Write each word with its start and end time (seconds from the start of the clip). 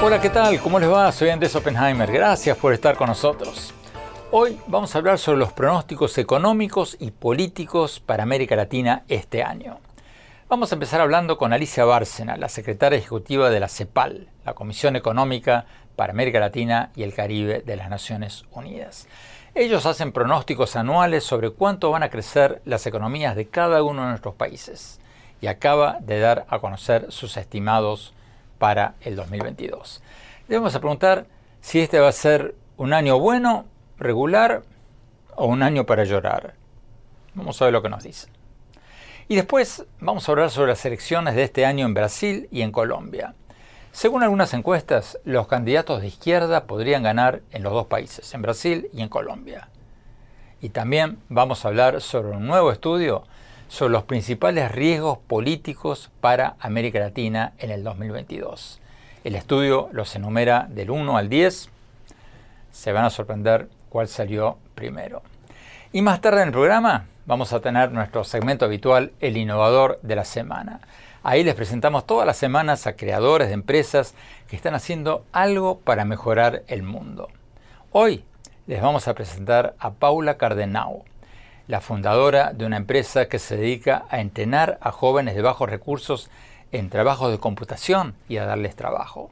Hola, 0.00 0.22
¿qué 0.22 0.30
tal? 0.30 0.58
¿Cómo 0.60 0.78
les 0.78 0.90
va? 0.90 1.12
Soy 1.12 1.28
Andrés 1.28 1.54
Oppenheimer. 1.54 2.10
Gracias 2.10 2.56
por 2.56 2.72
estar 2.72 2.96
con 2.96 3.08
nosotros. 3.08 3.74
Hoy 4.30 4.58
vamos 4.66 4.94
a 4.94 4.98
hablar 4.98 5.18
sobre 5.18 5.38
los 5.38 5.52
pronósticos 5.52 6.16
económicos 6.16 6.96
y 6.98 7.10
políticos 7.10 8.00
para 8.00 8.22
América 8.22 8.56
Latina 8.56 9.04
este 9.08 9.42
año. 9.42 9.80
Vamos 10.48 10.72
a 10.72 10.76
empezar 10.76 11.02
hablando 11.02 11.36
con 11.36 11.52
Alicia 11.52 11.84
Bárcena, 11.84 12.38
la 12.38 12.48
secretaria 12.48 12.98
ejecutiva 12.98 13.50
de 13.50 13.60
la 13.60 13.68
CEPAL, 13.68 14.28
la 14.46 14.54
Comisión 14.54 14.96
Económica 14.96 15.66
para 15.94 16.12
América 16.12 16.40
Latina 16.40 16.90
y 16.96 17.02
el 17.02 17.12
Caribe 17.12 17.60
de 17.60 17.76
las 17.76 17.90
Naciones 17.90 18.44
Unidas. 18.52 19.08
Ellos 19.54 19.86
hacen 19.86 20.12
pronósticos 20.12 20.76
anuales 20.76 21.24
sobre 21.24 21.50
cuánto 21.50 21.90
van 21.90 22.02
a 22.02 22.10
crecer 22.10 22.60
las 22.64 22.86
economías 22.86 23.34
de 23.34 23.48
cada 23.48 23.82
uno 23.82 24.02
de 24.02 24.10
nuestros 24.10 24.34
países 24.34 25.00
y 25.40 25.46
acaba 25.46 25.98
de 26.00 26.20
dar 26.20 26.46
a 26.48 26.58
conocer 26.58 27.10
sus 27.10 27.36
estimados 27.36 28.12
para 28.58 28.94
el 29.00 29.16
2022. 29.16 30.02
Le 30.48 30.56
vamos 30.56 30.74
a 30.74 30.80
preguntar 30.80 31.26
si 31.60 31.80
este 31.80 31.98
va 31.98 32.08
a 32.08 32.12
ser 32.12 32.54
un 32.76 32.92
año 32.92 33.18
bueno, 33.18 33.64
regular 33.98 34.62
o 35.34 35.46
un 35.46 35.62
año 35.62 35.84
para 35.86 36.04
llorar. 36.04 36.54
Vamos 37.34 37.60
a 37.60 37.66
ver 37.66 37.72
lo 37.72 37.82
que 37.82 37.88
nos 37.88 38.04
dice. 38.04 38.28
Y 39.28 39.36
después 39.36 39.84
vamos 40.00 40.28
a 40.28 40.32
hablar 40.32 40.50
sobre 40.50 40.72
las 40.72 40.84
elecciones 40.84 41.34
de 41.34 41.44
este 41.44 41.66
año 41.66 41.86
en 41.86 41.94
Brasil 41.94 42.48
y 42.50 42.62
en 42.62 42.72
Colombia. 42.72 43.34
Según 43.98 44.22
algunas 44.22 44.54
encuestas, 44.54 45.18
los 45.24 45.48
candidatos 45.48 46.00
de 46.00 46.06
izquierda 46.06 46.68
podrían 46.68 47.02
ganar 47.02 47.40
en 47.50 47.64
los 47.64 47.72
dos 47.72 47.88
países, 47.88 48.32
en 48.32 48.42
Brasil 48.42 48.88
y 48.92 49.02
en 49.02 49.08
Colombia. 49.08 49.70
Y 50.60 50.68
también 50.68 51.18
vamos 51.28 51.64
a 51.64 51.68
hablar 51.68 52.00
sobre 52.00 52.28
un 52.28 52.46
nuevo 52.46 52.70
estudio 52.70 53.24
sobre 53.66 53.90
los 53.94 54.04
principales 54.04 54.70
riesgos 54.70 55.18
políticos 55.18 56.12
para 56.20 56.54
América 56.60 57.00
Latina 57.00 57.54
en 57.58 57.72
el 57.72 57.82
2022. 57.82 58.80
El 59.24 59.34
estudio 59.34 59.88
los 59.90 60.14
enumera 60.14 60.68
del 60.70 60.92
1 60.92 61.16
al 61.16 61.28
10. 61.28 61.68
Se 62.70 62.92
van 62.92 63.04
a 63.04 63.10
sorprender 63.10 63.68
cuál 63.88 64.06
salió 64.06 64.58
primero. 64.76 65.22
Y 65.92 66.02
más 66.02 66.20
tarde 66.20 66.42
en 66.42 66.48
el 66.48 66.52
programa 66.52 67.06
vamos 67.26 67.52
a 67.52 67.58
tener 67.58 67.90
nuestro 67.90 68.22
segmento 68.22 68.64
habitual, 68.64 69.10
El 69.18 69.36
Innovador 69.36 69.98
de 70.02 70.14
la 70.14 70.24
Semana. 70.24 70.82
Ahí 71.30 71.44
les 71.44 71.54
presentamos 71.54 72.06
todas 72.06 72.26
las 72.26 72.38
semanas 72.38 72.86
a 72.86 72.96
creadores 72.96 73.48
de 73.48 73.52
empresas 73.52 74.14
que 74.48 74.56
están 74.56 74.74
haciendo 74.74 75.26
algo 75.30 75.78
para 75.78 76.06
mejorar 76.06 76.62
el 76.68 76.82
mundo. 76.82 77.28
Hoy 77.92 78.24
les 78.66 78.80
vamos 78.80 79.08
a 79.08 79.14
presentar 79.14 79.74
a 79.78 79.90
Paula 79.90 80.38
Cardenau 80.38 81.04
la 81.66 81.82
fundadora 81.82 82.54
de 82.54 82.64
una 82.64 82.78
empresa 82.78 83.28
que 83.28 83.38
se 83.38 83.58
dedica 83.58 84.06
a 84.08 84.20
entrenar 84.20 84.78
a 84.80 84.90
jóvenes 84.90 85.34
de 85.34 85.42
bajos 85.42 85.68
recursos 85.68 86.30
en 86.72 86.88
trabajos 86.88 87.30
de 87.30 87.38
computación 87.38 88.14
y 88.26 88.38
a 88.38 88.46
darles 88.46 88.74
trabajo. 88.74 89.28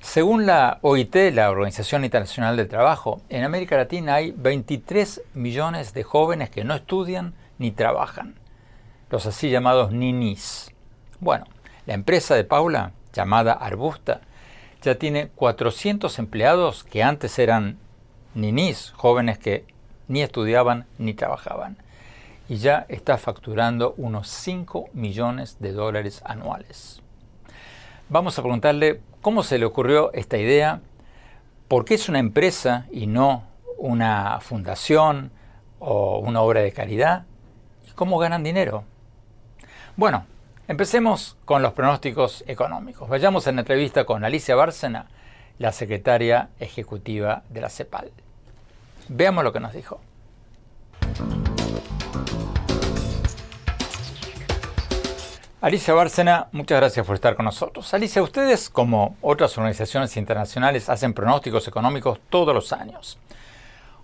Según 0.00 0.46
la 0.46 0.78
OIT, 0.80 1.14
la 1.34 1.50
Organización 1.50 2.06
Internacional 2.06 2.56
del 2.56 2.68
Trabajo, 2.68 3.20
en 3.28 3.44
América 3.44 3.76
Latina 3.76 4.14
hay 4.14 4.32
23 4.34 5.24
millones 5.34 5.92
de 5.92 6.04
jóvenes 6.04 6.48
que 6.48 6.64
no 6.64 6.74
estudian 6.74 7.34
ni 7.58 7.70
trabajan, 7.70 8.34
los 9.10 9.26
así 9.26 9.50
llamados 9.50 9.92
ninis. 9.92 10.72
Bueno, 11.22 11.44
la 11.86 11.94
empresa 11.94 12.34
de 12.34 12.42
Paula, 12.42 12.90
llamada 13.12 13.52
Arbusta, 13.52 14.22
ya 14.82 14.96
tiene 14.96 15.28
400 15.28 16.18
empleados 16.18 16.82
que 16.82 17.04
antes 17.04 17.38
eran 17.38 17.78
ninis, 18.34 18.92
jóvenes 18.96 19.38
que 19.38 19.64
ni 20.08 20.20
estudiaban 20.20 20.84
ni 20.98 21.14
trabajaban. 21.14 21.76
Y 22.48 22.56
ya 22.56 22.86
está 22.88 23.18
facturando 23.18 23.94
unos 23.98 24.26
5 24.30 24.86
millones 24.94 25.58
de 25.60 25.70
dólares 25.70 26.22
anuales. 26.24 27.02
Vamos 28.08 28.36
a 28.36 28.42
preguntarle 28.42 29.00
cómo 29.20 29.44
se 29.44 29.58
le 29.58 29.64
ocurrió 29.64 30.12
esta 30.14 30.38
idea, 30.38 30.80
por 31.68 31.84
qué 31.84 31.94
es 31.94 32.08
una 32.08 32.18
empresa 32.18 32.88
y 32.90 33.06
no 33.06 33.44
una 33.78 34.40
fundación 34.40 35.30
o 35.78 36.18
una 36.18 36.40
obra 36.40 36.62
de 36.62 36.72
caridad, 36.72 37.26
y 37.88 37.92
cómo 37.92 38.18
ganan 38.18 38.42
dinero. 38.42 38.82
Bueno, 39.96 40.26
empecemos 40.68 41.36
con 41.44 41.62
los 41.62 41.72
pronósticos 41.72 42.44
económicos. 42.46 43.08
Vayamos 43.08 43.46
a 43.46 43.52
la 43.52 43.60
entrevista 43.60 44.04
con 44.04 44.24
Alicia 44.24 44.54
Bárcena, 44.54 45.06
la 45.58 45.72
secretaria 45.72 46.50
ejecutiva 46.60 47.42
de 47.48 47.60
la 47.60 47.68
CEPAL. 47.68 48.10
Veamos 49.08 49.44
lo 49.44 49.52
que 49.52 49.60
nos 49.60 49.72
dijo. 49.72 50.00
Alicia 55.60 55.94
Bárcena, 55.94 56.48
muchas 56.50 56.80
gracias 56.80 57.06
por 57.06 57.14
estar 57.14 57.36
con 57.36 57.44
nosotros. 57.44 57.94
Alicia, 57.94 58.20
ustedes, 58.20 58.68
como 58.68 59.16
otras 59.20 59.56
organizaciones 59.58 60.16
internacionales, 60.16 60.88
hacen 60.88 61.14
pronósticos 61.14 61.68
económicos 61.68 62.18
todos 62.30 62.52
los 62.52 62.72
años. 62.72 63.16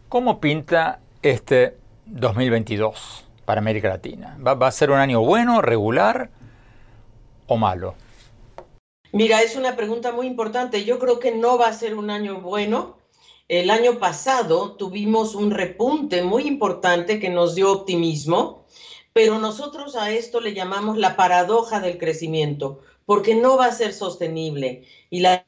¿Cómo 0.08 0.40
pinta 0.40 1.00
este 1.20 1.76
2022 2.06 3.26
para 3.44 3.60
América 3.60 3.88
Latina? 3.88 4.38
¿Va, 4.44 4.54
va 4.54 4.68
a 4.68 4.72
ser 4.72 4.92
un 4.92 4.98
año 4.98 5.20
bueno, 5.20 5.60
regular 5.60 6.30
o 7.48 7.56
malo? 7.56 7.94
Mira, 9.12 9.42
es 9.42 9.56
una 9.56 9.74
pregunta 9.74 10.12
muy 10.12 10.26
importante. 10.26 10.84
Yo 10.84 10.98
creo 10.98 11.18
que 11.18 11.34
no 11.34 11.58
va 11.58 11.66
a 11.66 11.72
ser 11.72 11.96
un 11.96 12.10
año 12.10 12.40
bueno 12.40 12.98
el 13.48 13.70
año 13.70 13.98
pasado 13.98 14.72
tuvimos 14.72 15.34
un 15.34 15.50
repunte 15.50 16.22
muy 16.22 16.46
importante 16.46 17.18
que 17.18 17.30
nos 17.30 17.54
dio 17.54 17.72
optimismo, 17.72 18.66
pero 19.14 19.38
nosotros 19.38 19.96
a 19.96 20.10
esto 20.10 20.40
le 20.40 20.52
llamamos 20.52 20.98
la 20.98 21.16
paradoja 21.16 21.80
del 21.80 21.96
crecimiento, 21.96 22.80
porque 23.06 23.34
no 23.34 23.56
va 23.56 23.64
a 23.64 23.72
ser 23.72 23.94
sostenible. 23.94 24.84
Y 25.08 25.20
la 25.20 25.46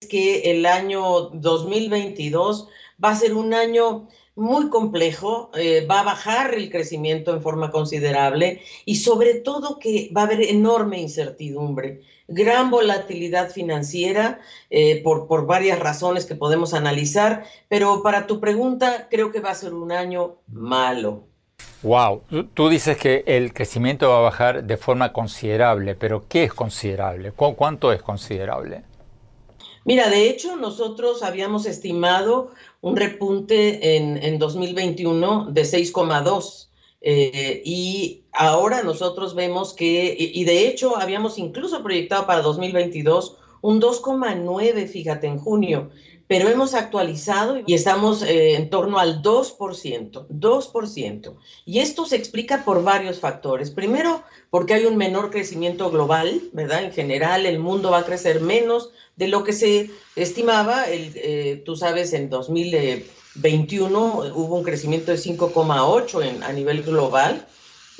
es 0.00 0.08
que 0.08 0.52
el 0.52 0.66
año 0.66 1.30
2022 1.32 2.68
va 3.04 3.10
a 3.10 3.16
ser 3.16 3.34
un 3.34 3.54
año 3.54 4.08
muy 4.34 4.70
complejo, 4.70 5.50
eh, 5.54 5.86
va 5.86 6.00
a 6.00 6.04
bajar 6.04 6.54
el 6.54 6.70
crecimiento 6.70 7.34
en 7.34 7.42
forma 7.42 7.70
considerable 7.70 8.62
y 8.84 8.96
sobre 8.96 9.34
todo 9.34 9.78
que 9.78 10.10
va 10.16 10.22
a 10.22 10.24
haber 10.24 10.42
enorme 10.42 11.00
incertidumbre, 11.00 12.00
gran 12.28 12.70
volatilidad 12.70 13.50
financiera 13.50 14.40
eh, 14.70 15.02
por, 15.02 15.26
por 15.26 15.46
varias 15.46 15.78
razones 15.78 16.24
que 16.24 16.34
podemos 16.34 16.72
analizar, 16.72 17.44
pero 17.68 18.02
para 18.02 18.26
tu 18.26 18.40
pregunta 18.40 19.08
creo 19.10 19.32
que 19.32 19.40
va 19.40 19.50
a 19.50 19.54
ser 19.54 19.74
un 19.74 19.92
año 19.92 20.36
malo. 20.46 21.24
Wow, 21.82 22.22
tú 22.54 22.68
dices 22.68 22.96
que 22.96 23.24
el 23.26 23.52
crecimiento 23.52 24.08
va 24.08 24.18
a 24.18 24.22
bajar 24.22 24.64
de 24.64 24.76
forma 24.76 25.12
considerable, 25.12 25.96
pero 25.96 26.26
¿qué 26.28 26.44
es 26.44 26.54
considerable? 26.54 27.32
¿Cuánto 27.32 27.92
es 27.92 28.00
considerable? 28.02 28.84
Mira, 29.84 30.08
de 30.08 30.28
hecho, 30.28 30.56
nosotros 30.56 31.22
habíamos 31.22 31.66
estimado 31.66 32.50
un 32.80 32.96
repunte 32.96 33.96
en, 33.96 34.16
en 34.22 34.38
2021 34.38 35.50
de 35.50 35.62
6,2. 35.62 36.68
Eh, 37.00 37.62
y 37.64 38.22
ahora 38.32 38.82
nosotros 38.82 39.34
vemos 39.34 39.74
que, 39.74 40.14
y, 40.16 40.40
y, 40.40 40.44
de 40.44 40.68
hecho 40.68 40.96
habíamos 40.96 41.36
incluso 41.36 41.82
proyectado 41.82 42.26
para 42.26 42.42
2022 42.42 43.38
un 43.60 43.80
2,9, 43.80 44.86
fíjate, 44.86 45.26
en 45.26 45.38
junio, 45.38 45.90
pero 46.32 46.48
hemos 46.48 46.72
actualizado 46.72 47.58
y 47.66 47.74
estamos 47.74 48.22
eh, 48.22 48.54
en 48.54 48.70
torno 48.70 48.98
al 48.98 49.20
2%, 49.20 50.28
2%. 50.28 51.36
Y 51.66 51.80
esto 51.80 52.06
se 52.06 52.16
explica 52.16 52.64
por 52.64 52.82
varios 52.82 53.20
factores. 53.20 53.70
Primero, 53.70 54.22
porque 54.48 54.72
hay 54.72 54.86
un 54.86 54.96
menor 54.96 55.30
crecimiento 55.30 55.90
global, 55.90 56.40
¿verdad? 56.54 56.84
En 56.84 56.92
general, 56.92 57.44
el 57.44 57.58
mundo 57.58 57.90
va 57.90 57.98
a 57.98 58.06
crecer 58.06 58.40
menos 58.40 58.92
de 59.16 59.28
lo 59.28 59.44
que 59.44 59.52
se 59.52 59.90
estimaba. 60.16 60.84
El, 60.84 61.12
eh, 61.16 61.62
tú 61.66 61.76
sabes, 61.76 62.14
en 62.14 62.30
2021 62.30 64.32
hubo 64.34 64.56
un 64.56 64.64
crecimiento 64.64 65.12
de 65.12 65.18
5,8 65.18 66.44
a 66.44 66.52
nivel 66.54 66.82
global, 66.82 67.46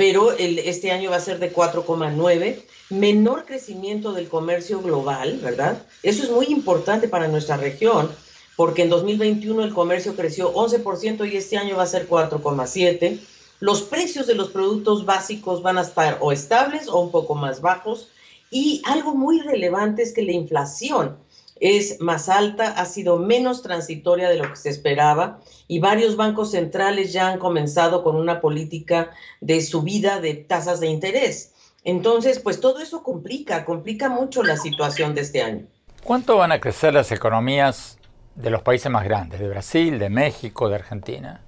pero 0.03 0.33
este 0.33 0.91
año 0.91 1.11
va 1.11 1.19
a 1.19 1.21
ser 1.21 1.39
de 1.39 1.55
4,9 1.55 2.61
menor 2.91 3.45
crecimiento 3.45 4.13
del 4.13 4.29
comercio 4.29 4.83
global, 4.83 5.39
¿verdad? 5.41 5.81
Eso 6.03 6.25
es 6.25 6.31
muy 6.33 6.47
importante 6.47 7.07
para 7.07 7.29
nuestra 7.29 7.57
región, 7.57 8.11
porque 8.57 8.83
en 8.83 8.91
2021 8.91 9.63
el 9.63 9.73
comercio 9.73 10.17
creció 10.17 10.53
11% 10.55 11.31
y 11.31 11.37
este 11.37 11.57
año 11.57 11.77
va 11.77 11.85
a 11.85 11.87
ser 11.87 12.09
4,7%. 12.09 13.21
Los 13.61 13.83
precios 13.83 14.27
de 14.27 14.35
los 14.35 14.51
productos 14.51 15.07
básicos 15.07 15.63
van 15.63 15.79
a 15.79 15.83
estar 15.83 16.19
o 16.21 16.33
estables 16.33 16.89
o 16.89 16.99
un 16.99 17.13
poco 17.13 17.37
más 17.37 17.61
bajos. 17.61 18.09
Y 18.51 18.83
algo 18.85 19.15
muy 19.15 19.39
relevante 19.39 20.03
es 20.03 20.13
que 20.13 20.23
la 20.23 20.33
inflación 20.33 21.17
es 21.61 22.01
más 22.01 22.29
alta, 22.29 22.69
ha 22.73 22.85
sido 22.85 23.19
menos 23.19 23.63
transitoria 23.63 24.29
de 24.29 24.37
lo 24.37 24.49
que 24.51 24.57
se 24.57 24.69
esperaba 24.69 25.41
y 25.69 25.79
varios 25.79 26.17
bancos 26.17 26.51
centrales 26.51 27.13
ya 27.13 27.29
han 27.29 27.39
comenzado 27.39 28.03
con 28.03 28.17
una 28.17 28.41
política 28.41 29.11
de 29.41 29.61
subida 29.61 30.21
de 30.21 30.35
tasas 30.35 30.81
de 30.81 30.89
interés. 30.89 31.53
Entonces, 31.85 32.39
pues 32.39 32.61
todo 32.61 32.81
eso 32.81 33.03
complica, 33.03 33.65
complica 33.65 34.09
mucho 34.09 34.43
la 34.43 34.57
situación 34.57 35.15
de 35.15 35.23
este 35.23 35.43
año. 35.43 35.67
¿Cuánto 36.05 36.37
van 36.37 36.53
a 36.53 36.61
crecer 36.61 36.95
las 36.95 37.13
economías 37.13 37.99
de 38.35 38.51
los 38.51 38.63
países 38.63 38.91
más 38.91 39.05
grandes, 39.05 39.41
de 39.41 39.49
Brasil, 39.49 39.99
de 39.99 40.11
México, 40.11 40.69
de 40.69 40.77
Argentina? 40.77 41.43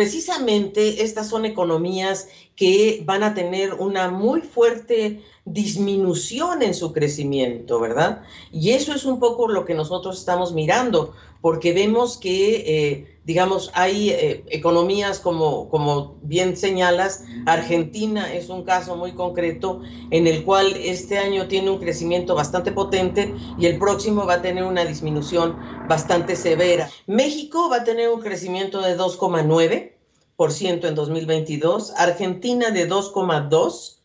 Precisamente 0.00 1.02
estas 1.02 1.28
son 1.28 1.44
economías 1.44 2.28
que 2.56 3.02
van 3.04 3.22
a 3.22 3.34
tener 3.34 3.74
una 3.74 4.10
muy 4.10 4.40
fuerte 4.40 5.22
disminución 5.44 6.62
en 6.62 6.72
su 6.72 6.94
crecimiento, 6.94 7.78
¿verdad? 7.78 8.22
Y 8.50 8.70
eso 8.70 8.94
es 8.94 9.04
un 9.04 9.20
poco 9.20 9.46
lo 9.48 9.66
que 9.66 9.74
nosotros 9.74 10.18
estamos 10.18 10.54
mirando, 10.54 11.14
porque 11.42 11.74
vemos 11.74 12.16
que, 12.16 12.64
eh, 12.66 13.09
digamos, 13.24 13.70
hay 13.74 14.10
eh, 14.10 14.44
economías 14.48 15.20
como, 15.20 15.68
como 15.68 16.16
bien 16.22 16.56
señalas, 16.56 17.22
Argentina 17.46 18.32
es 18.32 18.48
un 18.48 18.64
caso 18.64 18.96
muy 18.96 19.12
concreto 19.12 19.82
en 20.10 20.26
el 20.26 20.42
cual 20.44 20.74
este 20.76 21.18
año 21.18 21.46
tiene 21.46 21.70
un 21.70 21.78
crecimiento 21.78 22.34
bastante 22.34 22.72
potente 22.72 23.32
y 23.58 23.66
el 23.66 23.78
próximo 23.78 24.26
va 24.26 24.34
a 24.34 24.42
tener 24.42 24.64
una 24.64 24.84
disminución 24.84 25.56
bastante 25.88 26.34
severa. 26.34 26.88
México 27.06 27.68
va 27.68 27.76
a 27.78 27.84
tener 27.84 28.08
un 28.08 28.20
crecimiento 28.20 28.80
de 28.80 28.96
2,9% 28.96 30.88
en 30.88 30.94
2022, 30.94 31.92
Argentina 31.96 32.70
de 32.70 32.88
2,2%, 32.88 33.98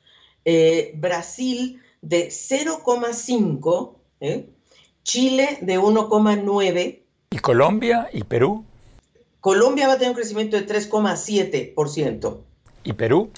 eh, 0.44 0.92
Brasil 0.96 1.82
de 2.02 2.28
0,5%, 2.28 3.96
Chile 5.04 5.58
de 5.62 5.80
1,9%, 5.80 7.02
¿Y 7.32 7.40
Colombia 7.40 8.08
y 8.14 8.24
Perú? 8.24 8.66
Colombia 9.46 9.88
va 9.88 9.94
a 9.94 9.98
tener 9.98 10.10
un 10.10 10.16
crecimiento 10.16 10.58
de 10.58 10.66
3,7%. 10.66 12.38
¿Y 12.84 12.94
Perú? 12.94 13.30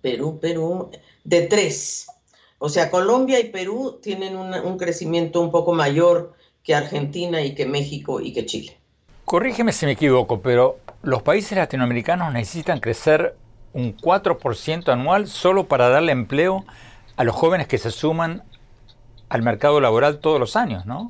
Perú, 0.00 0.38
Perú, 0.40 0.90
de 1.24 1.40
3. 1.48 2.06
O 2.58 2.68
sea, 2.68 2.88
Colombia 2.88 3.40
y 3.40 3.48
Perú 3.48 3.98
tienen 4.00 4.36
un 4.36 4.78
crecimiento 4.78 5.40
un 5.40 5.50
poco 5.50 5.72
mayor 5.72 6.34
que 6.62 6.76
Argentina 6.76 7.42
y 7.42 7.56
que 7.56 7.66
México 7.66 8.20
y 8.20 8.32
que 8.32 8.46
Chile. 8.46 8.78
Corrígeme 9.24 9.72
si 9.72 9.86
me 9.86 9.92
equivoco, 9.92 10.40
pero 10.40 10.78
los 11.02 11.22
países 11.22 11.58
latinoamericanos 11.58 12.32
necesitan 12.32 12.78
crecer 12.78 13.34
un 13.72 13.96
4% 13.96 14.92
anual 14.92 15.26
solo 15.26 15.66
para 15.66 15.88
darle 15.88 16.12
empleo 16.12 16.64
a 17.16 17.24
los 17.24 17.34
jóvenes 17.34 17.66
que 17.66 17.78
se 17.78 17.90
suman 17.90 18.44
al 19.28 19.42
mercado 19.42 19.80
laboral 19.80 20.20
todos 20.20 20.38
los 20.38 20.54
años, 20.54 20.86
¿no? 20.86 21.08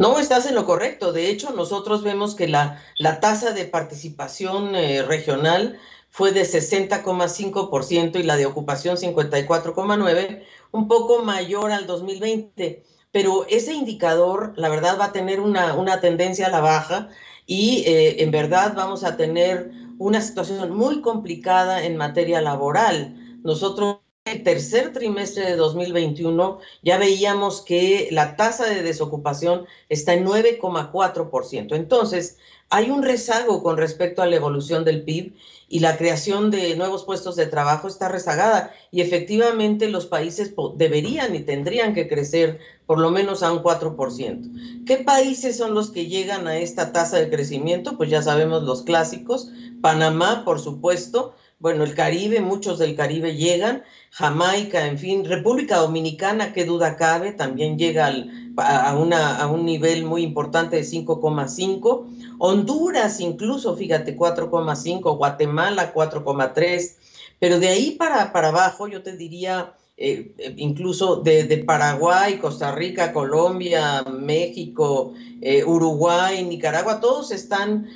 No, 0.00 0.18
estás 0.18 0.46
en 0.46 0.54
lo 0.54 0.64
correcto. 0.64 1.12
De 1.12 1.28
hecho, 1.28 1.52
nosotros 1.52 2.02
vemos 2.02 2.34
que 2.34 2.48
la, 2.48 2.82
la 2.96 3.20
tasa 3.20 3.52
de 3.52 3.66
participación 3.66 4.74
eh, 4.74 5.02
regional 5.02 5.78
fue 6.08 6.32
de 6.32 6.44
60,5% 6.44 8.18
y 8.18 8.22
la 8.22 8.38
de 8.38 8.46
ocupación 8.46 8.96
54,9%, 8.96 10.42
un 10.72 10.88
poco 10.88 11.22
mayor 11.22 11.70
al 11.70 11.86
2020. 11.86 12.82
Pero 13.12 13.44
ese 13.50 13.74
indicador, 13.74 14.54
la 14.56 14.70
verdad, 14.70 14.98
va 14.98 15.06
a 15.06 15.12
tener 15.12 15.38
una, 15.38 15.74
una 15.74 16.00
tendencia 16.00 16.46
a 16.46 16.50
la 16.50 16.62
baja 16.62 17.10
y 17.44 17.84
eh, 17.86 18.22
en 18.22 18.30
verdad 18.30 18.72
vamos 18.74 19.04
a 19.04 19.18
tener 19.18 19.70
una 19.98 20.22
situación 20.22 20.70
muy 20.70 21.02
complicada 21.02 21.84
en 21.84 21.98
materia 21.98 22.40
laboral. 22.40 23.40
Nosotros 23.44 23.98
el 24.26 24.42
tercer 24.42 24.92
trimestre 24.92 25.44
de 25.44 25.56
2021 25.56 26.58
ya 26.82 26.98
veíamos 26.98 27.62
que 27.62 28.08
la 28.10 28.36
tasa 28.36 28.66
de 28.66 28.82
desocupación 28.82 29.66
está 29.88 30.12
en 30.12 30.26
9,4%. 30.26 31.74
Entonces, 31.74 32.36
hay 32.68 32.90
un 32.90 33.02
rezago 33.02 33.62
con 33.62 33.78
respecto 33.78 34.22
a 34.22 34.26
la 34.26 34.36
evolución 34.36 34.84
del 34.84 35.02
PIB 35.02 35.32
y 35.68 35.80
la 35.80 35.96
creación 35.96 36.50
de 36.50 36.76
nuevos 36.76 37.04
puestos 37.04 37.34
de 37.34 37.46
trabajo 37.46 37.88
está 37.88 38.08
rezagada 38.08 38.74
y 38.90 39.00
efectivamente 39.00 39.88
los 39.88 40.06
países 40.06 40.52
deberían 40.76 41.34
y 41.34 41.40
tendrían 41.40 41.94
que 41.94 42.06
crecer 42.06 42.60
por 42.86 42.98
lo 42.98 43.10
menos 43.10 43.42
a 43.42 43.52
un 43.52 43.62
4%. 43.62 44.84
¿Qué 44.84 44.98
países 44.98 45.56
son 45.56 45.74
los 45.74 45.90
que 45.90 46.06
llegan 46.06 46.46
a 46.46 46.58
esta 46.58 46.92
tasa 46.92 47.16
de 47.16 47.30
crecimiento? 47.30 47.96
Pues 47.96 48.10
ya 48.10 48.22
sabemos 48.22 48.62
los 48.64 48.82
clásicos, 48.82 49.50
Panamá, 49.80 50.44
por 50.44 50.60
supuesto, 50.60 51.34
bueno, 51.60 51.84
el 51.84 51.94
Caribe, 51.94 52.40
muchos 52.40 52.78
del 52.78 52.96
Caribe 52.96 53.36
llegan, 53.36 53.84
Jamaica, 54.10 54.86
en 54.86 54.98
fin, 54.98 55.26
República 55.26 55.76
Dominicana, 55.76 56.54
qué 56.54 56.64
duda 56.64 56.96
cabe, 56.96 57.32
también 57.32 57.78
llega 57.78 58.10
a, 58.56 58.96
una, 58.96 59.46
un 59.46 59.66
nivel 59.66 60.04
muy 60.04 60.22
importante 60.22 60.76
de 60.76 60.82
5,5, 60.82 62.06
Honduras 62.38 63.20
incluso, 63.20 63.76
fíjate, 63.76 64.16
4,5, 64.16 65.16
Guatemala 65.18 65.92
4,3, 65.92 66.96
pero 67.38 67.60
de 67.60 67.68
ahí 67.68 67.90
para, 67.92 68.32
para 68.32 68.48
abajo 68.48 68.88
yo 68.88 69.02
te 69.02 69.14
diría, 69.18 69.74
eh, 69.98 70.32
eh, 70.38 70.54
incluso 70.56 71.16
de, 71.16 71.62
Paraguay, 71.66 72.38
Costa 72.38 72.74
Rica, 72.74 73.12
Colombia, 73.12 74.02
México, 74.02 75.12
eh, 75.42 75.62
Uruguay, 75.62 76.42
Nicaragua, 76.42 77.00
todos 77.00 77.32
están 77.32 77.86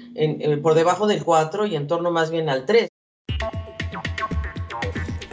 por 0.63 0.75
debajo 0.75 1.07
del 1.07 1.25
4 1.25 1.65
y 1.65 1.77
en 1.77 1.87
torno 1.87 2.11
más 2.11 2.31
bien 2.31 2.51
al 2.51 2.67
3. 2.67 2.91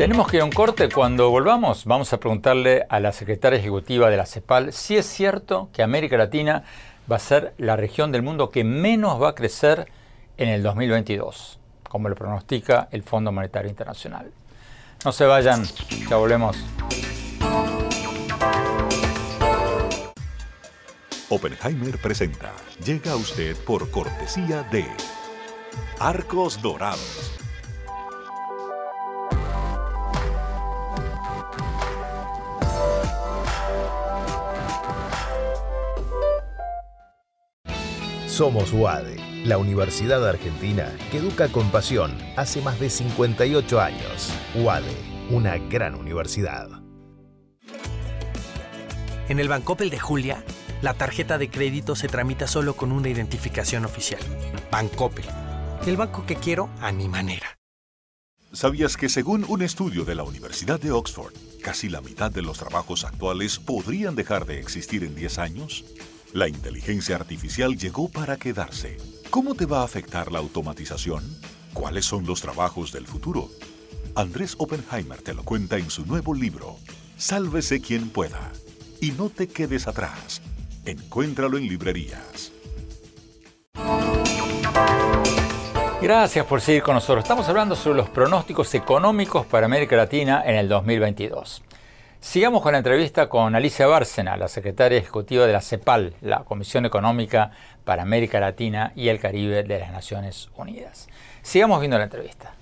Tenemos 0.02 0.28
que 0.28 0.38
ir 0.38 0.42
a 0.42 0.46
un 0.46 0.52
corte. 0.52 0.90
Cuando 0.90 1.30
volvamos, 1.30 1.86
vamos 1.86 2.12
a 2.12 2.20
preguntarle 2.20 2.88
a 2.90 3.00
la 3.00 3.12
secretaria 3.12 3.60
ejecutiva 3.60 4.10
de 4.10 4.18
la 4.18 4.26
CEPAL 4.26 4.74
si 4.74 4.98
es 4.98 5.06
cierto 5.06 5.70
que 5.74 5.84
América 5.84 6.18
Latina 6.18 6.64
va 7.10 7.18
a 7.18 7.20
ser 7.20 7.54
la 7.60 7.76
región 7.76 8.12
del 8.12 8.24
mundo 8.24 8.50
que 8.50 8.64
menos 8.64 9.22
va 9.22 9.30
a 9.30 9.36
crecer 9.36 9.92
en 10.38 10.50
el 10.50 10.64
2022, 10.64 11.60
como 11.88 12.10
lo 12.10 12.16
pronostica 12.16 12.88
el 12.90 13.04
Fondo 13.04 13.32
Monetario 13.32 13.70
Internacional. 13.70 14.32
No 15.06 15.12
se 15.12 15.26
vayan, 15.26 15.66
ya 16.10 16.16
volvemos. 16.16 16.58
Oppenheimer 21.30 22.02
presenta. 22.02 22.52
Llega 22.84 23.12
a 23.12 23.18
usted 23.18 23.56
por 23.68 23.92
cortesía 23.92 24.64
de 24.72 24.88
Arcos 26.00 26.60
Dorados 26.60 27.41
Somos 38.42 38.74
UADE, 38.74 39.18
la 39.46 39.60
Universidad 39.60 40.28
Argentina 40.28 40.92
que 41.12 41.20
educa 41.20 41.50
con 41.50 41.70
pasión 41.70 42.18
hace 42.36 42.60
más 42.60 42.80
de 42.80 42.90
58 42.90 43.80
años. 43.80 44.34
UADE, 44.56 44.96
una 45.30 45.60
gran 45.60 45.94
universidad. 45.94 46.68
En 49.30 49.40
el 49.40 49.48
Bancopel 49.48 49.92
de 49.92 50.00
Julia, 50.00 50.44
la 50.82 50.96
tarjeta 50.96 51.38
de 51.38 51.52
crédito 51.52 51.96
se 51.96 52.08
tramita 52.08 52.48
solo 52.48 52.76
con 52.76 52.92
una 52.92 53.10
identificación 53.10 53.86
oficial. 53.86 54.22
Bancopel, 54.72 55.26
el 55.86 55.96
banco 55.96 56.26
que 56.26 56.36
quiero 56.36 56.72
a 56.82 56.92
mi 56.92 57.08
manera. 57.08 57.60
¿Sabías 58.54 58.98
que 58.98 59.08
según 59.10 59.46
un 59.50 59.62
estudio 59.62 60.04
de 60.04 60.16
la 60.16 60.24
Universidad 60.24 60.80
de 60.80 60.92
Oxford, 60.92 61.36
casi 61.62 61.90
la 61.90 62.02
mitad 62.02 62.32
de 62.32 62.42
los 62.42 62.58
trabajos 62.58 63.06
actuales 63.06 63.60
podrían 63.60 64.16
dejar 64.16 64.48
de 64.48 64.60
existir 64.60 65.04
en 65.04 65.14
10 65.14 65.38
años? 65.38 65.86
La 66.34 66.48
inteligencia 66.48 67.18
artificial 67.18 67.78
llegó 67.78 68.08
para 68.08 68.38
quedarse. 68.38 68.96
¿Cómo 69.30 69.54
te 69.54 69.66
va 69.66 69.82
a 69.82 69.84
afectar 69.84 70.32
la 70.32 70.40
automatización? 70.40 71.22
¿Cuáles 71.74 72.06
son 72.06 72.26
los 72.26 72.40
trabajos 72.40 72.94
del 72.94 73.06
futuro? 73.06 73.50
Andrés 74.16 74.56
Oppenheimer 74.58 75.22
te 75.22 75.34
lo 75.34 75.44
cuenta 75.44 75.78
en 75.78 75.90
su 75.90 76.06
nuevo 76.06 76.34
libro, 76.34 76.78
Sálvese 77.18 77.82
quien 77.82 78.10
pueda. 78.10 78.50
Y 79.02 79.12
no 79.12 79.30
te 79.30 79.48
quedes 79.48 79.88
atrás. 79.88 80.42
Encuéntralo 80.86 81.58
en 81.58 81.68
librerías. 81.68 82.54
Gracias 86.02 86.46
por 86.46 86.62
seguir 86.62 86.82
con 86.82 86.96
nosotros. 86.96 87.26
Estamos 87.26 87.48
hablando 87.50 87.76
sobre 87.76 87.98
los 87.98 88.10
pronósticos 88.10 88.74
económicos 88.74 89.46
para 89.46 89.66
América 89.66 89.98
Latina 89.98 90.42
en 90.46 90.56
el 90.56 90.70
2022. 90.70 91.62
Sigamos 92.24 92.62
con 92.62 92.74
la 92.74 92.78
entrevista 92.78 93.28
con 93.28 93.56
Alicia 93.56 93.88
Bárcena, 93.88 94.38
la 94.38 94.48
secretaria 94.48 95.00
ejecutiva 95.00 95.48
de 95.48 95.54
la 95.54 95.60
CEPAL, 95.60 96.14
la 96.22 96.44
Comisión 96.44 96.86
Económica 96.86 97.50
para 97.84 98.04
América 98.04 98.40
Latina 98.40 98.94
y 98.96 99.08
el 99.10 99.20
Caribe 99.20 99.64
de 99.64 99.80
las 99.80 99.92
Naciones 99.92 100.50
Unidas. 100.56 101.08
Sigamos 101.42 101.80
viendo 101.80 101.98
la 101.98 102.04
entrevista. 102.04 102.54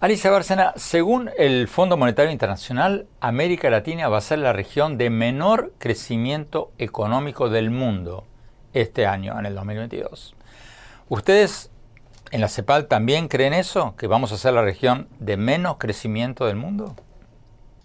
Alicia 0.00 0.32
Bárcena, 0.32 0.72
según 0.74 1.30
el 1.38 1.68
Fondo 1.68 1.96
Monetario 1.96 2.32
Internacional, 2.32 3.06
América 3.20 3.70
Latina 3.70 4.08
va 4.08 4.18
a 4.18 4.20
ser 4.20 4.40
la 4.40 4.52
región 4.52 4.98
de 4.98 5.10
menor 5.10 5.74
crecimiento 5.78 6.72
económico 6.78 7.48
del 7.48 7.70
mundo 7.70 8.26
este 8.72 9.06
año, 9.06 9.38
en 9.38 9.46
el 9.46 9.54
2022. 9.54 10.34
¿Ustedes 11.08 11.71
en 12.32 12.40
la 12.40 12.48
CEPAL 12.48 12.88
también 12.88 13.28
creen 13.28 13.52
eso? 13.52 13.94
¿Que 13.96 14.06
vamos 14.06 14.32
a 14.32 14.38
ser 14.38 14.54
la 14.54 14.62
región 14.62 15.08
de 15.20 15.36
menos 15.36 15.76
crecimiento 15.78 16.46
del 16.46 16.56
mundo? 16.56 16.96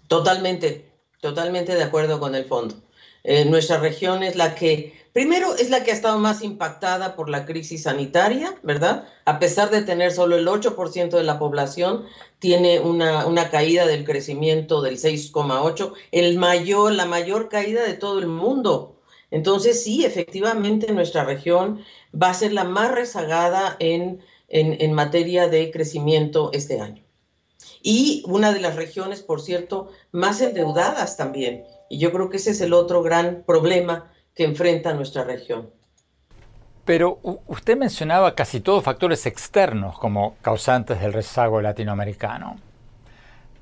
Totalmente, 0.08 0.90
totalmente 1.20 1.74
de 1.74 1.84
acuerdo 1.84 2.18
con 2.18 2.34
el 2.34 2.46
fondo. 2.46 2.74
Eh, 3.24 3.44
nuestra 3.44 3.78
región 3.78 4.22
es 4.22 4.36
la 4.36 4.54
que, 4.54 4.98
primero, 5.12 5.54
es 5.54 5.68
la 5.68 5.84
que 5.84 5.90
ha 5.90 5.94
estado 5.94 6.18
más 6.18 6.42
impactada 6.42 7.14
por 7.14 7.28
la 7.28 7.44
crisis 7.44 7.82
sanitaria, 7.82 8.54
¿verdad? 8.62 9.06
A 9.26 9.38
pesar 9.38 9.68
de 9.68 9.82
tener 9.82 10.12
solo 10.12 10.36
el 10.36 10.48
8% 10.48 11.10
de 11.10 11.24
la 11.24 11.38
población, 11.38 12.06
tiene 12.38 12.80
una, 12.80 13.26
una 13.26 13.50
caída 13.50 13.86
del 13.86 14.04
crecimiento 14.04 14.80
del 14.80 14.96
6,8%, 14.96 15.92
el 16.10 16.38
mayor, 16.38 16.92
la 16.92 17.04
mayor 17.04 17.50
caída 17.50 17.82
de 17.82 17.94
todo 17.94 18.18
el 18.18 18.28
mundo. 18.28 18.96
Entonces, 19.30 19.84
sí, 19.84 20.06
efectivamente, 20.06 20.90
nuestra 20.92 21.24
región 21.24 21.84
va 22.14 22.30
a 22.30 22.34
ser 22.34 22.54
la 22.54 22.64
más 22.64 22.92
rezagada 22.92 23.76
en, 23.78 24.22
en, 24.48 24.92
materia 24.92 25.48
de 25.48 25.70
crecimiento 25.70 26.50
este 26.52 26.80
año. 26.80 27.02
Y 27.82 28.22
una 28.26 28.52
de 28.52 28.60
las 28.60 28.76
regiones, 28.76 29.22
por 29.22 29.40
cierto, 29.40 29.90
más 30.10 30.40
endeudadas 30.40 31.16
también. 31.16 31.64
Y 31.88 31.98
yo 31.98 32.12
creo 32.12 32.28
que 32.30 32.38
ese 32.38 32.50
es 32.50 32.60
el 32.60 32.72
otro 32.72 33.02
gran 33.02 33.44
problema 33.46 34.10
que 34.34 34.44
enfrenta 34.44 34.94
nuestra 34.94 35.24
región. 35.24 35.70
Pero 36.84 37.18
usted 37.46 37.76
mencionaba 37.76 38.34
casi 38.34 38.60
todos 38.60 38.82
factores 38.82 39.26
externos 39.26 39.98
como 39.98 40.36
causantes 40.40 41.00
del 41.00 41.12
rezago 41.12 41.60
latinoamericano. 41.60 42.56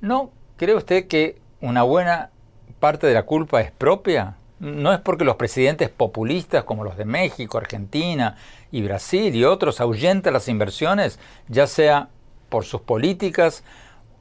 ¿No 0.00 0.30
cree 0.56 0.76
usted 0.76 1.08
que 1.08 1.36
una 1.60 1.82
buena 1.82 2.30
parte 2.78 3.06
de 3.06 3.14
la 3.14 3.24
culpa 3.24 3.60
es 3.60 3.72
propia? 3.72 4.36
No 4.58 4.92
es 4.92 5.00
porque 5.00 5.24
los 5.24 5.36
presidentes 5.36 5.90
populistas 5.90 6.64
como 6.64 6.82
los 6.82 6.96
de 6.96 7.04
México, 7.04 7.58
Argentina 7.58 8.36
y 8.72 8.82
Brasil 8.82 9.34
y 9.34 9.44
otros 9.44 9.80
ahuyentan 9.80 10.32
las 10.32 10.48
inversiones, 10.48 11.18
ya 11.48 11.66
sea 11.66 12.08
por 12.48 12.64
sus 12.64 12.80
políticas 12.80 13.64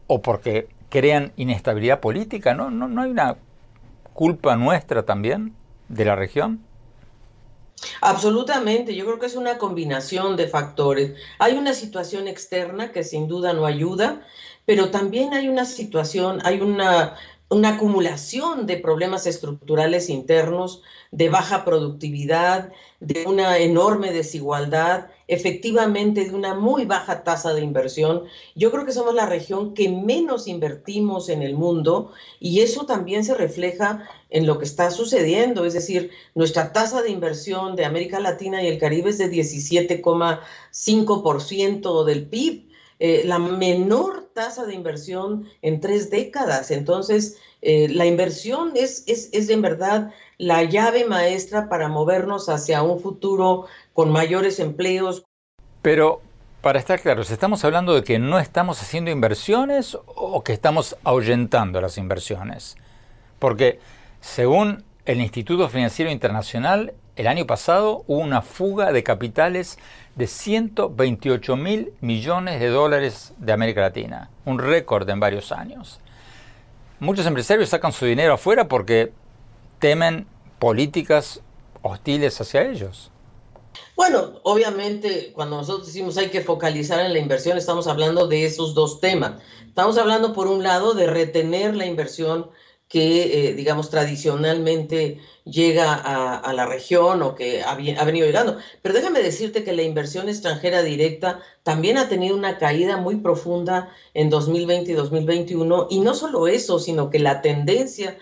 o 0.07 0.21
porque 0.21 0.67
crean 0.89 1.31
inestabilidad 1.37 2.01
política. 2.01 2.53
¿No, 2.53 2.69
no, 2.69 2.87
no 2.87 3.01
hay 3.01 3.11
una 3.11 3.37
culpa 4.13 4.55
nuestra 4.55 5.03
también 5.03 5.53
de 5.87 6.05
la 6.05 6.15
región? 6.15 6.61
Absolutamente, 8.01 8.95
yo 8.95 9.05
creo 9.05 9.19
que 9.19 9.25
es 9.25 9.35
una 9.35 9.57
combinación 9.57 10.37
de 10.37 10.47
factores. 10.47 11.13
Hay 11.39 11.53
una 11.53 11.73
situación 11.73 12.27
externa 12.27 12.91
que 12.91 13.03
sin 13.03 13.27
duda 13.27 13.53
no 13.53 13.65
ayuda, 13.65 14.21
pero 14.65 14.89
también 14.89 15.33
hay 15.33 15.47
una 15.49 15.65
situación, 15.65 16.39
hay 16.43 16.61
una 16.61 17.15
una 17.49 17.75
acumulación 17.75 18.65
de 18.65 18.77
problemas 18.77 19.27
estructurales 19.27 20.09
internos, 20.09 20.81
de 21.11 21.29
baja 21.29 21.63
productividad, 21.63 22.71
de 22.99 23.25
una 23.27 23.59
enorme 23.59 24.11
desigualdad, 24.11 25.09
efectivamente 25.27 26.25
de 26.25 26.33
una 26.33 26.55
muy 26.55 26.85
baja 26.85 27.23
tasa 27.23 27.53
de 27.53 27.61
inversión. 27.61 28.23
Yo 28.55 28.71
creo 28.71 28.83
que 28.85 28.93
somos 28.93 29.13
la 29.13 29.27
región 29.27 29.75
que 29.75 29.89
menos 29.89 30.47
invertimos 30.47 31.29
en 31.29 31.43
el 31.43 31.53
mundo 31.53 32.13
y 32.39 32.61
eso 32.61 32.87
también 32.87 33.23
se 33.23 33.35
refleja 33.35 34.09
en 34.31 34.47
lo 34.47 34.57
que 34.57 34.65
está 34.65 34.89
sucediendo, 34.89 35.65
es 35.65 35.73
decir, 35.73 36.09
nuestra 36.33 36.73
tasa 36.73 37.03
de 37.03 37.11
inversión 37.11 37.75
de 37.75 37.85
América 37.85 38.19
Latina 38.19 38.63
y 38.63 38.67
el 38.67 38.79
Caribe 38.79 39.11
es 39.11 39.19
de 39.19 39.31
17,5% 39.31 42.03
del 42.05 42.27
PIB 42.27 42.65
eh, 42.99 43.23
la 43.25 43.39
menor 43.39 44.24
tasa 44.35 44.65
de 44.65 44.75
inversión 44.75 45.49
en 45.63 45.79
tres 45.79 46.11
décadas. 46.11 46.69
Entonces, 46.69 47.39
eh, 47.63 47.87
la 47.89 48.05
inversión 48.05 48.73
es, 48.75 49.03
es, 49.07 49.29
es 49.31 49.49
en 49.49 49.63
verdad 49.63 50.11
la 50.37 50.63
llave 50.63 51.05
maestra 51.05 51.69
para 51.69 51.87
movernos 51.87 52.49
hacia 52.49 52.83
un 52.83 52.99
futuro 52.99 53.65
con 53.93 54.11
mayores 54.11 54.59
empleos. 54.59 55.23
Pero, 55.81 56.21
para 56.61 56.77
estar 56.77 56.99
claros, 56.99 57.31
¿estamos 57.31 57.63
hablando 57.63 57.95
de 57.95 58.03
que 58.03 58.19
no 58.19 58.37
estamos 58.37 58.81
haciendo 58.81 59.09
inversiones 59.09 59.97
o 60.05 60.43
que 60.43 60.53
estamos 60.53 60.97
ahuyentando 61.03 61.79
las 61.79 61.97
inversiones? 61.97 62.75
Porque, 63.39 63.79
según 64.19 64.83
el 65.05 65.21
Instituto 65.21 65.69
Financiero 65.69 66.11
Internacional, 66.11 66.93
el 67.15 67.27
año 67.27 67.47
pasado 67.47 68.03
hubo 68.07 68.19
una 68.19 68.41
fuga 68.41 68.91
de 68.91 69.03
capitales 69.03 69.77
de 70.15 70.27
128 70.27 71.55
mil 71.55 71.93
millones 72.01 72.59
de 72.59 72.67
dólares 72.67 73.33
de 73.37 73.53
América 73.53 73.81
Latina, 73.81 74.29
un 74.45 74.59
récord 74.59 75.09
en 75.09 75.19
varios 75.19 75.51
años. 75.51 75.99
Muchos 76.99 77.25
empresarios 77.25 77.69
sacan 77.69 77.93
su 77.93 78.05
dinero 78.05 78.33
afuera 78.33 78.67
porque 78.67 79.13
temen 79.79 80.27
políticas 80.59 81.41
hostiles 81.81 82.39
hacia 82.39 82.63
ellos. 82.63 83.11
Bueno, 83.95 84.39
obviamente 84.43 85.31
cuando 85.33 85.57
nosotros 85.57 85.87
decimos 85.87 86.17
hay 86.17 86.29
que 86.29 86.41
focalizar 86.41 86.99
en 86.99 87.13
la 87.13 87.19
inversión, 87.19 87.57
estamos 87.57 87.87
hablando 87.87 88.27
de 88.27 88.45
esos 88.45 88.73
dos 88.73 88.99
temas. 88.99 89.41
Estamos 89.67 89.97
hablando 89.97 90.33
por 90.33 90.47
un 90.47 90.63
lado 90.63 90.93
de 90.93 91.07
retener 91.07 91.75
la 91.75 91.85
inversión 91.85 92.49
que, 92.95 93.49
eh, 93.49 93.53
digamos, 93.55 93.89
tradicionalmente 93.89 95.19
llega 95.43 95.95
a, 95.95 96.53
la 96.53 96.65
región 96.65 97.21
o 97.23 97.35
que 97.35 97.61
ha, 97.61 97.75
venido 97.75 98.25
llegando. 98.25 98.57
Pero 98.81 98.95
déjame 98.95 99.21
decirte 99.21 99.65
que 99.65 99.73
la 99.73 99.81
inversión 99.81 100.29
extranjera 100.29 100.81
directa 100.81 101.41
también 101.63 101.97
ha 101.97 102.07
tenido 102.07 102.37
una 102.37 102.57
caída 102.57 102.95
muy 102.95 103.17
profunda 103.17 103.93
en 104.13 104.29
2020 104.29 104.93
y 104.93 104.95
2021. 104.95 105.87
Y 105.89 105.99
no 105.99 106.13
solo 106.13 106.47
eso, 106.47 106.79
sino 106.79 107.09
que 107.09 107.19
la 107.19 107.41
tendencia 107.41 108.17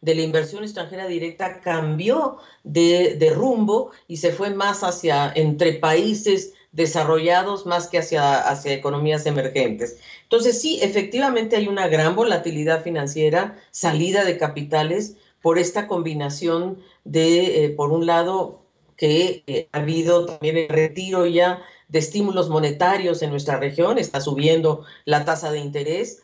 de 0.00 0.16
la 0.16 0.22
inversión 0.22 0.64
extranjera 0.64 1.06
directa 1.06 1.60
cambió 1.60 2.38
de, 2.64 3.14
de 3.14 3.30
rumbo 3.30 3.92
y 4.08 4.16
se 4.16 4.32
fue 4.32 4.50
más 4.50 4.82
hacia 4.82 5.30
entre 5.36 5.74
países 5.74 6.54
desarrollados 6.72 7.66
más 7.66 7.88
que 7.88 7.98
hacia, 7.98 8.40
hacia 8.40 8.72
economías 8.72 9.26
emergentes. 9.26 9.98
Entonces, 10.30 10.60
sí, 10.60 10.78
efectivamente 10.80 11.56
hay 11.56 11.66
una 11.66 11.88
gran 11.88 12.14
volatilidad 12.14 12.84
financiera, 12.84 13.58
salida 13.72 14.24
de 14.24 14.38
capitales 14.38 15.16
por 15.42 15.58
esta 15.58 15.88
combinación 15.88 16.78
de, 17.02 17.64
eh, 17.64 17.70
por 17.70 17.90
un 17.90 18.06
lado, 18.06 18.60
que 18.96 19.42
eh, 19.48 19.68
ha 19.72 19.78
habido 19.78 20.26
también 20.26 20.56
el 20.56 20.68
retiro 20.68 21.26
ya 21.26 21.60
de 21.88 21.98
estímulos 21.98 22.48
monetarios 22.48 23.22
en 23.22 23.30
nuestra 23.30 23.58
región, 23.58 23.98
está 23.98 24.20
subiendo 24.20 24.84
la 25.04 25.24
tasa 25.24 25.50
de 25.50 25.58
interés. 25.58 26.22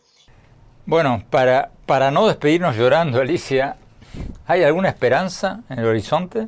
Bueno, 0.84 1.24
para, 1.28 1.72
para 1.86 2.12
no 2.12 2.28
despedirnos 2.28 2.76
llorando, 2.76 3.20
Alicia, 3.20 3.76
¿hay 4.46 4.62
alguna 4.62 4.88
esperanza 4.88 5.64
en 5.68 5.80
el 5.80 5.84
horizonte? 5.84 6.46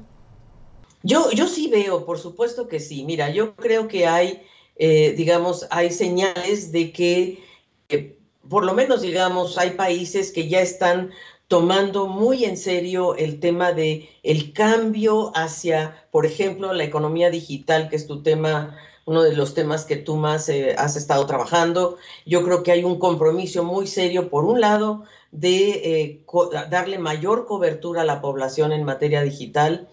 Yo, 1.02 1.32
yo 1.32 1.48
sí 1.48 1.66
veo, 1.66 2.06
por 2.06 2.20
supuesto 2.20 2.68
que 2.68 2.78
sí. 2.78 3.02
Mira, 3.04 3.30
yo 3.30 3.56
creo 3.56 3.88
que 3.88 4.06
hay, 4.06 4.42
eh, 4.76 5.14
digamos, 5.16 5.66
hay 5.70 5.90
señales 5.90 6.70
de 6.70 6.92
que, 6.92 7.47
por 8.48 8.64
lo 8.64 8.74
menos, 8.74 9.02
digamos, 9.02 9.58
hay 9.58 9.70
países 9.70 10.32
que 10.32 10.48
ya 10.48 10.60
están 10.60 11.10
tomando 11.48 12.06
muy 12.06 12.44
en 12.44 12.56
serio 12.56 13.14
el 13.16 13.40
tema 13.40 13.72
de 13.72 14.08
el 14.22 14.52
cambio 14.52 15.32
hacia, 15.34 16.06
por 16.10 16.26
ejemplo, 16.26 16.72
la 16.72 16.84
economía 16.84 17.30
digital, 17.30 17.88
que 17.88 17.96
es 17.96 18.06
tu 18.06 18.22
tema, 18.22 18.76
uno 19.06 19.22
de 19.22 19.34
los 19.34 19.54
temas 19.54 19.84
que 19.84 19.96
tú 19.96 20.16
más 20.16 20.48
eh, 20.48 20.74
has 20.76 20.96
estado 20.96 21.24
trabajando. 21.26 21.96
Yo 22.26 22.42
creo 22.44 22.62
que 22.62 22.72
hay 22.72 22.84
un 22.84 22.98
compromiso 22.98 23.64
muy 23.64 23.86
serio, 23.86 24.28
por 24.28 24.44
un 24.44 24.60
lado, 24.60 25.04
de 25.30 25.70
eh, 25.70 26.24
darle 26.70 26.98
mayor 26.98 27.46
cobertura 27.46 28.02
a 28.02 28.06
la 28.06 28.20
población 28.20 28.72
en 28.72 28.84
materia 28.84 29.22
digital 29.22 29.88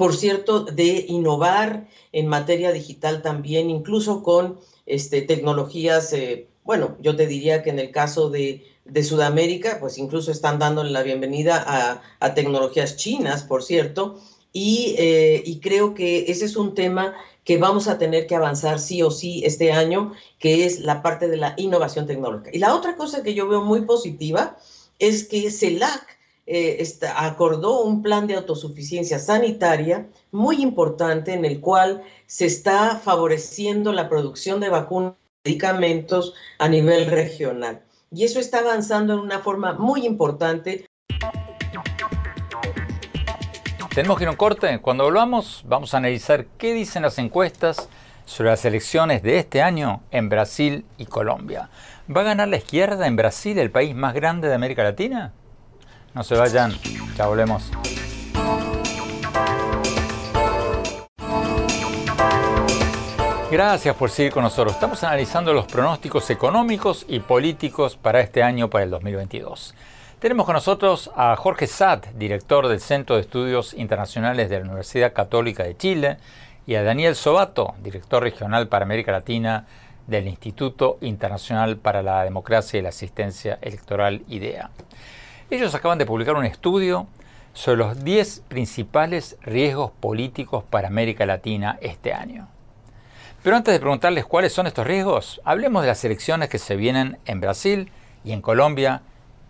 por 0.00 0.16
cierto, 0.16 0.64
de 0.64 1.04
innovar 1.08 1.86
en 2.12 2.26
materia 2.26 2.72
digital 2.72 3.20
también, 3.20 3.68
incluso 3.68 4.22
con 4.22 4.58
este, 4.86 5.20
tecnologías, 5.20 6.14
eh, 6.14 6.48
bueno, 6.70 6.96
yo 7.00 7.16
te 7.16 7.26
diría 7.26 7.64
que 7.64 7.70
en 7.70 7.80
el 7.80 7.90
caso 7.90 8.30
de, 8.30 8.64
Sudamérica, 9.02 9.78
pues 9.80 9.98
incluso 9.98 10.30
están 10.30 10.60
dándole 10.60 10.92
la 10.92 11.02
bienvenida 11.02 12.00
a, 12.20 12.34
tecnologías 12.34 12.96
chinas, 12.96 13.42
por 13.42 13.64
cierto, 13.64 14.20
y, 14.52 14.94
eh, 14.96 15.42
y, 15.44 15.58
creo 15.58 15.94
que 15.94 16.30
ese 16.30 16.44
es 16.44 16.54
un 16.54 16.76
tema 16.76 17.16
que 17.42 17.58
vamos 17.58 17.88
a 17.88 17.98
tener 17.98 18.28
que 18.28 18.36
avanzar 18.36 18.78
sí 18.78 19.02
o 19.02 19.10
sí 19.10 19.42
este 19.44 19.72
año, 19.72 20.12
que 20.38 20.64
es 20.64 20.78
la 20.78 21.02
parte 21.02 21.26
de 21.26 21.38
la 21.38 21.54
innovación 21.56 22.06
tecnológica. 22.06 22.50
Y 22.52 22.60
la 22.60 22.72
otra 22.72 22.94
cosa 22.94 23.24
que 23.24 23.34
yo 23.34 23.48
veo 23.48 23.64
muy 23.64 23.80
positiva 23.80 24.56
es 25.00 25.24
que 25.24 25.50
CELAC 25.50 26.18
eh, 26.46 26.86
acordó 27.16 27.82
un 27.82 28.00
plan 28.00 28.28
de 28.28 28.36
autosuficiencia 28.36 29.18
sanitaria 29.18 30.06
muy 30.30 30.62
importante 30.62 31.32
en 31.32 31.44
el 31.44 31.58
cual 31.58 32.04
se 32.28 32.46
está 32.46 32.94
favoreciendo 32.94 33.92
la 33.92 34.08
producción 34.08 34.60
de 34.60 34.68
vacunas 34.68 35.19
medicamentos 35.44 36.34
a 36.58 36.68
nivel 36.68 37.06
regional. 37.06 37.82
Y 38.10 38.24
eso 38.24 38.40
está 38.40 38.58
avanzando 38.58 39.14
en 39.14 39.20
una 39.20 39.38
forma 39.38 39.74
muy 39.74 40.04
importante. 40.04 40.86
Tenemos 43.94 44.18
que 44.18 44.24
ir 44.24 44.28
a 44.28 44.32
un 44.32 44.36
corte. 44.36 44.78
Cuando 44.80 45.04
volvamos, 45.04 45.64
vamos 45.66 45.94
a 45.94 45.98
analizar 45.98 46.46
qué 46.58 46.74
dicen 46.74 47.02
las 47.02 47.18
encuestas 47.18 47.88
sobre 48.24 48.50
las 48.50 48.64
elecciones 48.64 49.22
de 49.22 49.38
este 49.38 49.62
año 49.62 50.02
en 50.10 50.28
Brasil 50.28 50.84
y 50.98 51.06
Colombia. 51.06 51.70
¿Va 52.14 52.20
a 52.20 52.24
ganar 52.24 52.48
la 52.48 52.56
izquierda 52.56 53.06
en 53.06 53.16
Brasil, 53.16 53.58
el 53.58 53.70
país 53.70 53.94
más 53.94 54.14
grande 54.14 54.48
de 54.48 54.54
América 54.54 54.84
Latina? 54.84 55.32
No 56.14 56.22
se 56.22 56.36
vayan, 56.36 56.72
ya 57.16 57.26
volvemos. 57.26 57.70
Gracias 63.50 63.96
por 63.96 64.10
seguir 64.10 64.30
con 64.30 64.44
nosotros. 64.44 64.74
Estamos 64.74 65.02
analizando 65.02 65.52
los 65.52 65.66
pronósticos 65.66 66.30
económicos 66.30 67.04
y 67.08 67.18
políticos 67.18 67.96
para 67.96 68.20
este 68.20 68.44
año, 68.44 68.70
para 68.70 68.84
el 68.84 68.90
2022. 68.90 69.74
Tenemos 70.20 70.46
con 70.46 70.54
nosotros 70.54 71.10
a 71.16 71.34
Jorge 71.34 71.66
Satt, 71.66 72.12
director 72.12 72.68
del 72.68 72.78
Centro 72.78 73.16
de 73.16 73.22
Estudios 73.22 73.74
Internacionales 73.74 74.48
de 74.50 74.60
la 74.60 74.66
Universidad 74.66 75.12
Católica 75.12 75.64
de 75.64 75.76
Chile, 75.76 76.18
y 76.64 76.76
a 76.76 76.84
Daniel 76.84 77.16
Sobato, 77.16 77.74
director 77.82 78.22
regional 78.22 78.68
para 78.68 78.84
América 78.84 79.10
Latina 79.10 79.66
del 80.06 80.28
Instituto 80.28 80.98
Internacional 81.00 81.76
para 81.76 82.02
la 82.02 82.22
Democracia 82.22 82.78
y 82.78 82.82
la 82.82 82.90
Asistencia 82.90 83.58
Electoral 83.62 84.22
IDEA. 84.28 84.70
Ellos 85.50 85.74
acaban 85.74 85.98
de 85.98 86.06
publicar 86.06 86.36
un 86.36 86.44
estudio 86.44 87.08
sobre 87.52 87.78
los 87.78 88.04
10 88.04 88.44
principales 88.46 89.36
riesgos 89.42 89.90
políticos 89.90 90.62
para 90.70 90.86
América 90.86 91.26
Latina 91.26 91.78
este 91.80 92.12
año. 92.12 92.46
Pero 93.42 93.56
antes 93.56 93.72
de 93.72 93.80
preguntarles 93.80 94.26
cuáles 94.26 94.52
son 94.52 94.66
estos 94.66 94.86
riesgos, 94.86 95.40
hablemos 95.44 95.80
de 95.80 95.88
las 95.88 96.04
elecciones 96.04 96.50
que 96.50 96.58
se 96.58 96.76
vienen 96.76 97.16
en 97.24 97.40
Brasil 97.40 97.90
y 98.22 98.32
en 98.32 98.42
Colombia 98.42 99.00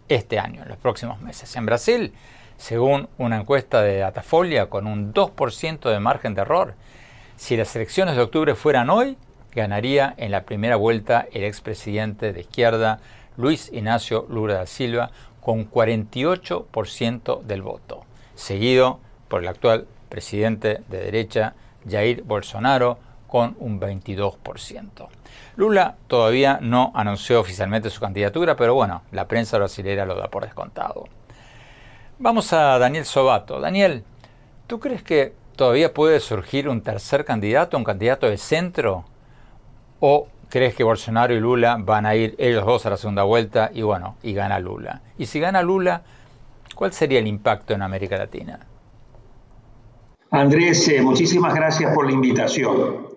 este 0.09 0.39
año, 0.39 0.63
en 0.63 0.69
los 0.69 0.79
próximos 0.79 1.21
meses. 1.21 1.57
En 1.57 1.67
Brasil, 1.67 2.13
según 2.57 3.09
una 3.19 3.41
encuesta 3.41 3.83
de 3.83 3.99
Datafolia 3.99 4.67
con 4.67 4.87
un 4.87 5.13
2% 5.13 5.91
de 5.91 5.99
margen 5.99 6.35
de 6.35 6.43
error, 6.43 6.75
si 7.37 7.57
las 7.57 7.75
elecciones 7.75 8.15
de 8.15 8.23
octubre 8.23 8.55
fueran 8.55 8.91
hoy, 8.91 9.17
ganaría 9.57 10.15
en 10.19 10.31
la 10.31 10.45
primera 10.45 10.77
vuelta 10.77 11.27
el 11.33 11.43
expresidente 11.43 12.33
de 12.33 12.43
izquierda 12.43 13.01
Luis 13.37 13.73
Ignacio 13.73 14.25
Lula 14.29 14.55
da 14.55 14.67
Silva 14.67 15.11
con 15.41 15.69
48% 15.69 17.43
del 17.43 17.63
voto, 17.63 18.05
seguido 18.37 19.01
por 19.27 19.43
el 19.43 19.49
actual 19.49 19.89
presidente 20.09 20.81
de 20.89 21.01
derecha 21.01 21.55
Jair 21.89 22.23
Bolsonaro 22.23 23.10
con 23.31 23.57
un 23.61 23.81
22%. 23.81 25.07
Lula 25.55 25.95
todavía 26.09 26.59
no 26.61 26.91
anunció 26.97 27.41
oficialmente 27.41 27.89
su 27.89 28.01
candidatura, 28.01 28.57
pero 28.57 28.75
bueno, 28.75 29.03
la 29.13 29.29
prensa 29.29 29.57
brasileña 29.57 30.05
lo 30.05 30.17
da 30.17 30.29
por 30.29 30.43
descontado. 30.43 31.05
Vamos 32.19 32.53
a 32.53 32.77
Daniel 32.79 33.05
Sobato. 33.05 33.61
Daniel, 33.61 34.03
¿tú 34.67 34.81
crees 34.81 35.05
que 35.05 35.33
todavía 35.55 35.95
puede 35.95 36.19
surgir 36.19 36.69
un 36.69 36.83
tercer 36.83 37.25
candidato, 37.25 37.77
un 37.77 37.85
candidato 37.85 38.29
de 38.29 38.37
centro? 38.37 39.05
¿O 40.01 40.27
crees 40.49 40.75
que 40.75 40.83
Bolsonaro 40.83 41.33
y 41.33 41.39
Lula 41.39 41.77
van 41.79 42.07
a 42.07 42.17
ir 42.17 42.35
ellos 42.37 42.67
dos 42.67 42.85
a 42.87 42.91
la 42.91 42.97
segunda 42.97 43.23
vuelta 43.23 43.71
y 43.73 43.83
bueno, 43.83 44.17
y 44.25 44.33
gana 44.33 44.59
Lula? 44.59 45.03
Y 45.19 45.27
si 45.27 45.39
gana 45.39 45.63
Lula, 45.63 46.03
¿cuál 46.75 46.93
sería 46.93 47.21
el 47.21 47.29
impacto 47.29 47.75
en 47.75 47.83
América 47.83 48.19
Latina? 48.19 48.59
Andrés, 50.33 50.89
eh, 50.89 51.01
muchísimas 51.01 51.55
gracias 51.55 51.95
por 51.95 52.07
la 52.07 52.13
invitación. 52.13 53.10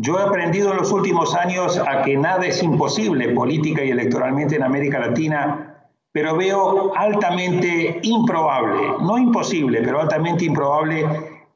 Yo 0.00 0.16
he 0.16 0.22
aprendido 0.22 0.70
en 0.70 0.76
los 0.76 0.92
últimos 0.92 1.34
años 1.34 1.76
a 1.76 2.02
que 2.02 2.16
nada 2.16 2.46
es 2.46 2.62
imposible 2.62 3.30
política 3.30 3.82
y 3.82 3.90
electoralmente 3.90 4.54
en 4.54 4.62
América 4.62 5.00
Latina, 5.00 5.74
pero 6.12 6.36
veo 6.36 6.92
altamente 6.94 7.98
improbable, 8.04 8.92
no 9.00 9.18
imposible, 9.18 9.82
pero 9.82 10.00
altamente 10.00 10.44
improbable 10.44 11.04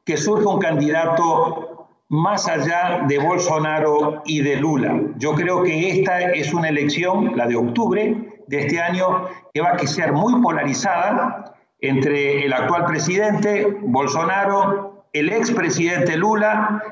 que 0.03 0.17
surja 0.17 0.49
un 0.49 0.59
candidato 0.59 1.87
más 2.09 2.49
allá 2.49 3.05
de 3.07 3.17
Bolsonaro 3.17 4.21
y 4.25 4.41
de 4.41 4.57
Lula. 4.57 4.99
Yo 5.15 5.35
creo 5.35 5.63
que 5.63 5.91
esta 5.91 6.19
es 6.19 6.53
una 6.53 6.67
elección, 6.67 7.37
la 7.37 7.47
de 7.47 7.55
octubre 7.55 8.41
de 8.47 8.59
este 8.59 8.81
año, 8.81 9.23
que 9.53 9.61
va 9.61 9.69
a 9.69 9.87
ser 9.87 10.11
muy 10.11 10.41
polarizada 10.41 11.55
entre 11.79 12.45
el 12.45 12.51
actual 12.51 12.87
presidente 12.87 13.73
Bolsonaro, 13.83 15.05
el 15.13 15.29
expresidente 15.31 16.17
Lula. 16.17 16.83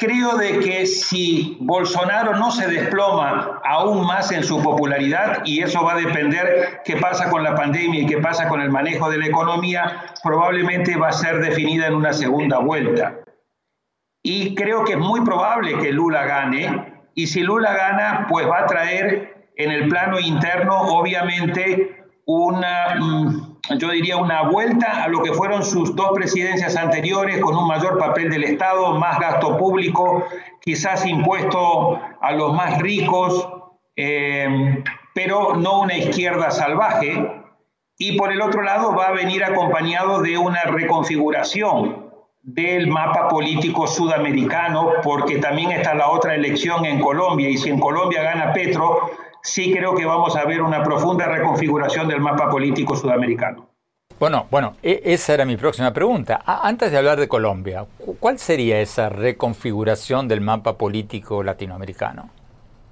Creo 0.00 0.38
de 0.38 0.60
que 0.60 0.86
si 0.86 1.58
Bolsonaro 1.60 2.34
no 2.34 2.50
se 2.50 2.66
desploma 2.66 3.60
aún 3.66 4.06
más 4.06 4.32
en 4.32 4.42
su 4.42 4.62
popularidad, 4.62 5.42
y 5.44 5.60
eso 5.60 5.84
va 5.84 5.92
a 5.92 5.96
depender 5.96 6.80
qué 6.86 6.96
pasa 6.96 7.28
con 7.28 7.42
la 7.42 7.54
pandemia 7.54 8.00
y 8.00 8.06
qué 8.06 8.16
pasa 8.16 8.48
con 8.48 8.62
el 8.62 8.70
manejo 8.70 9.10
de 9.10 9.18
la 9.18 9.26
economía, 9.26 10.14
probablemente 10.24 10.96
va 10.96 11.08
a 11.08 11.12
ser 11.12 11.40
definida 11.40 11.86
en 11.86 11.94
una 11.94 12.14
segunda 12.14 12.60
vuelta. 12.60 13.18
Y 14.22 14.54
creo 14.54 14.84
que 14.84 14.92
es 14.92 14.98
muy 14.98 15.20
probable 15.20 15.76
que 15.76 15.92
Lula 15.92 16.24
gane. 16.24 16.94
Y 17.14 17.26
si 17.26 17.42
Lula 17.42 17.74
gana, 17.74 18.26
pues 18.26 18.48
va 18.48 18.60
a 18.60 18.66
traer 18.66 19.50
en 19.56 19.70
el 19.70 19.86
plano 19.90 20.18
interno, 20.18 20.80
obviamente, 20.80 22.06
una, 22.24 22.94
mm, 22.98 23.49
yo 23.78 23.90
diría, 23.90 24.16
una 24.16 24.42
vuelta 24.42 25.04
a 25.04 25.08
lo 25.08 25.22
que 25.22 25.32
fueron 25.32 25.64
sus 25.64 25.94
dos 25.94 26.10
presidencias 26.14 26.76
anteriores, 26.76 27.40
con 27.40 27.56
un 27.56 27.68
mayor 27.68 27.98
papel 27.98 28.30
del 28.30 28.44
Estado, 28.44 28.98
más 28.98 29.18
gasto 29.18 29.56
público, 29.56 30.24
quizás 30.60 31.06
impuesto 31.06 32.00
a 32.20 32.32
los 32.32 32.52
más 32.54 32.78
ricos, 32.80 33.48
eh, 33.96 34.82
pero 35.14 35.56
no 35.56 35.82
una 35.82 35.96
izquierda 35.96 36.50
salvaje. 36.50 37.42
Y 37.98 38.16
por 38.16 38.32
el 38.32 38.40
otro 38.40 38.62
lado 38.62 38.94
va 38.94 39.08
a 39.08 39.12
venir 39.12 39.44
acompañado 39.44 40.22
de 40.22 40.38
una 40.38 40.62
reconfiguración 40.62 42.10
del 42.42 42.86
mapa 42.88 43.28
político 43.28 43.86
sudamericano, 43.86 44.94
porque 45.02 45.38
también 45.38 45.70
está 45.72 45.94
la 45.94 46.08
otra 46.08 46.34
elección 46.34 46.86
en 46.86 47.00
Colombia, 47.00 47.48
y 47.48 47.58
si 47.58 47.68
en 47.68 47.78
Colombia 47.78 48.22
gana 48.22 48.52
Petro, 48.52 49.10
sí 49.42 49.72
creo 49.72 49.94
que 49.94 50.04
vamos 50.04 50.36
a 50.36 50.44
ver 50.44 50.62
una 50.62 50.82
profunda 50.82 51.26
reconfiguración 51.26 52.08
del 52.08 52.20
mapa 52.20 52.50
político 52.50 52.96
sudamericano. 52.96 53.70
Bueno, 54.18 54.46
bueno, 54.50 54.76
e, 54.82 55.00
esa 55.04 55.32
era 55.32 55.46
mi 55.46 55.56
próxima 55.56 55.92
pregunta. 55.94 56.42
Antes 56.44 56.92
de 56.92 56.98
hablar 56.98 57.18
de 57.18 57.26
Colombia, 57.26 57.86
¿cuál 58.18 58.38
sería 58.38 58.80
esa 58.80 59.08
reconfiguración 59.08 60.28
del 60.28 60.42
mapa 60.42 60.76
político 60.76 61.42
latinoamericano? 61.42 62.28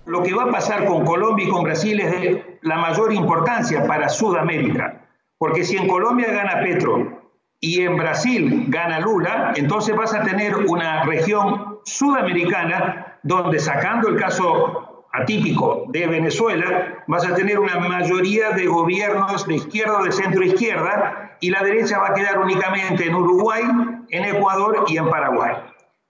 Lo 0.06 0.22
que 0.22 0.32
va 0.32 0.44
a 0.44 0.50
pasar 0.50 0.86
con 0.86 1.04
Colombia 1.04 1.46
y 1.46 1.50
con 1.50 1.64
Brasil 1.64 2.00
es 2.00 2.10
de 2.10 2.58
la 2.62 2.78
mayor 2.78 3.12
importancia 3.12 3.86
para 3.86 4.08
Sudamérica, 4.08 5.06
porque 5.36 5.64
si 5.64 5.76
en 5.76 5.86
Colombia 5.86 6.32
gana 6.32 6.62
Petro 6.62 7.34
y 7.60 7.82
en 7.82 7.98
Brasil 7.98 8.64
gana 8.68 8.98
Lula, 8.98 9.52
entonces 9.54 9.94
vas 9.94 10.14
a 10.14 10.22
tener 10.22 10.56
una 10.56 11.02
región 11.04 11.80
sudamericana 11.84 13.18
donde 13.22 13.58
sacando 13.58 14.08
el 14.08 14.16
caso 14.16 14.87
atípico 15.22 15.84
de 15.88 16.06
Venezuela, 16.06 17.04
vas 17.06 17.26
a 17.26 17.34
tener 17.34 17.58
una 17.58 17.78
mayoría 17.78 18.50
de 18.50 18.66
gobiernos 18.66 19.46
de 19.46 19.56
izquierda 19.56 19.98
o 19.98 20.04
de 20.04 20.12
centro 20.12 20.42
izquierda 20.44 21.36
y 21.40 21.50
la 21.50 21.62
derecha 21.62 21.98
va 21.98 22.08
a 22.08 22.14
quedar 22.14 22.38
únicamente 22.38 23.06
en 23.06 23.14
Uruguay, 23.14 23.62
en 24.10 24.24
Ecuador 24.24 24.84
y 24.88 24.96
en 24.96 25.08
Paraguay. 25.08 25.54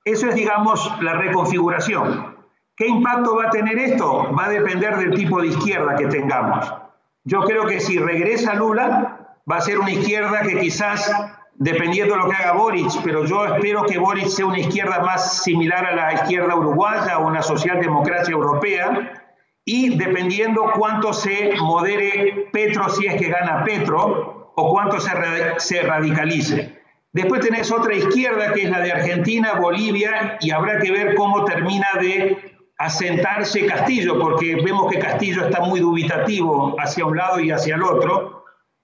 Eso 0.05 0.29
es, 0.29 0.35
digamos, 0.35 0.91
la 1.03 1.15
reconfiguración. 1.15 2.37
¿Qué 2.77 2.87
impacto 2.87 3.37
va 3.37 3.49
a 3.49 3.51
tener 3.51 3.79
esto? 3.79 4.33
Va 4.35 4.47
a 4.47 4.51
depender 4.51 4.97
del 4.97 5.15
tipo 5.15 5.41
de 5.41 5.49
izquierda 5.49 5.97
que 5.97 6.07
tengamos. 6.07 6.73
Yo 7.25 7.41
creo 7.43 7.67
que 7.67 7.81
si 7.81 7.99
regresa 7.99 8.55
Lula, 8.55 9.37
va 9.51 9.57
a 9.57 9.61
ser 9.61 9.79
una 9.79 9.91
izquierda 9.91 10.43
que 10.43 10.61
quizás 10.61 11.13
dependiendo 11.59 12.15
de 12.15 12.21
lo 12.21 12.29
que 12.29 12.37
haga 12.37 12.53
Boric, 12.53 12.91
pero 13.05 13.25
yo 13.25 13.45
espero 13.47 13.83
que 13.83 13.99
Boric 13.99 14.29
sea 14.29 14.47
una 14.47 14.61
izquierda 14.61 15.01
más 15.01 15.43
similar 15.43 15.85
a 15.85 15.95
la 15.95 16.15
izquierda 16.15 16.55
uruguaya 16.55 17.19
o 17.19 17.27
una 17.27 17.43
socialdemocracia 17.43 18.33
europea, 18.33 19.25
y 19.65 19.97
dependiendo 19.99 20.73
cuánto 20.79 21.13
se 21.13 21.55
modere 21.61 22.49
Petro 22.53 22.89
si 22.89 23.07
es 23.07 23.21
que 23.21 23.29
gana 23.29 23.65
Petro, 23.65 24.53
o 24.55 24.73
cuánto 24.73 24.99
se, 24.99 25.83
radicalice. 25.83 26.79
Después 27.13 27.41
tenés 27.41 27.71
otra 27.71 27.95
izquierda 27.95 28.53
que 28.53 28.63
es 28.63 28.71
la 28.71 28.81
de 28.81 28.93
Argentina, 28.93 29.55
Bolivia, 29.55 30.39
y 30.41 30.51
habrá 30.51 30.79
que 30.79 30.91
ver 30.91 31.15
cómo 31.15 31.45
termina 31.45 31.87
de 32.01 32.57
asentarse 32.79 33.67
Castillo, 33.67 34.19
porque 34.19 34.57
vemos 34.57 34.91
que 34.91 34.99
Castillo 34.99 35.47
está 35.47 35.61
muy 35.61 35.81
dubitativo 35.81 36.75
hacia 36.79 37.05
un 37.05 37.17
lado 37.17 37.41
y 37.41 37.51
hacia 37.51 37.75
el 37.75 37.83
otro, 37.83 38.38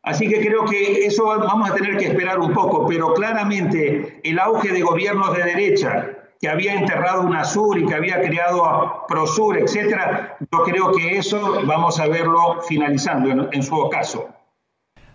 Así 0.04 0.28
que 0.28 0.46
creo 0.46 0.66
que 0.66 1.06
eso 1.06 1.24
vamos 1.24 1.70
a 1.70 1.74
tener 1.74 1.96
que 1.96 2.06
esperar 2.06 2.38
un 2.38 2.52
poco, 2.52 2.86
pero 2.86 3.14
claramente 3.14 4.20
el 4.22 4.38
auge 4.38 4.70
de 4.70 4.82
gobiernos 4.82 5.34
de 5.34 5.42
derecha 5.42 6.10
que 6.38 6.50
había 6.50 6.74
enterrado 6.74 7.22
UNASUR 7.22 7.78
y 7.78 7.86
que 7.86 7.94
había 7.94 8.20
creado 8.20 8.66
a 8.66 9.06
PROSUR, 9.06 9.56
etcétera, 9.56 10.36
yo 10.40 10.62
creo 10.62 10.92
que 10.92 11.16
eso 11.16 11.62
vamos 11.64 11.98
a 12.00 12.06
verlo 12.06 12.60
finalizando 12.68 13.48
en, 13.50 13.62
su 13.62 13.88
caso. 13.88 14.28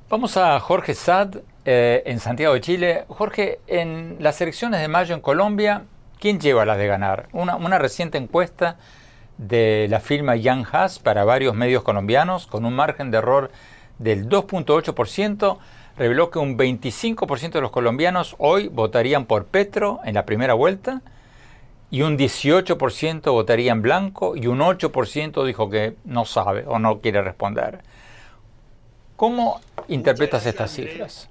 Vamos 0.10 0.38
a 0.38 0.60
Jorge 0.60 0.96
Sad 0.96 1.36
eh, 1.66 2.02
en 2.08 2.20
Santiago 2.20 2.56
de 2.56 2.62
Chile. 2.62 3.06
Jorge, 3.10 3.60
en 3.68 4.18
las 4.20 4.42
elecciones 4.42 4.82
de 4.82 4.88
mayo 4.88 5.14
en 5.14 5.22
Colombia, 5.22 5.84
¿quién 6.20 6.40
lleva 6.40 6.66
las 6.66 6.80
de 6.80 6.88
ganar? 6.88 7.28
Una, 7.32 7.58
una 7.58 7.78
reciente 7.78 8.18
encuesta 8.18 8.78
de 9.38 9.86
la 9.88 10.00
firma 10.00 10.36
Young 10.36 10.66
Haas 10.72 10.98
para 10.98 11.26
varios 11.26 11.54
medios 11.54 11.84
colombianos, 11.84 12.48
con 12.48 12.66
un 12.66 12.76
margen 12.76 13.12
de 13.12 13.20
error 13.20 13.52
del 14.00 14.28
2.8%, 14.28 15.58
reveló 15.98 16.32
que 16.32 16.40
un 16.40 16.58
25% 16.58 17.52
de 17.52 17.62
los 17.62 17.72
colombianos 17.72 18.36
hoy 18.40 18.70
votarían 18.70 19.26
por 19.26 19.46
Petro 19.46 20.00
en 20.06 20.16
la 20.16 20.26
primera 20.26 20.54
vuelta 20.54 21.02
y 21.92 22.02
un 22.04 22.18
18% 22.18 23.32
votaría 23.32 23.72
en 23.72 23.82
blanco 23.82 24.36
y 24.36 24.48
un 24.48 24.60
8% 24.60 25.46
dijo 25.46 25.70
que 25.70 25.96
no 26.06 26.26
sabe 26.26 26.64
o 26.68 26.80
no 26.80 27.00
quiere 27.02 27.22
responder. 27.22 27.80
¿Cómo 29.16 29.60
interpretas 29.90 30.46
estas 30.46 30.72
cifras? 30.72 31.30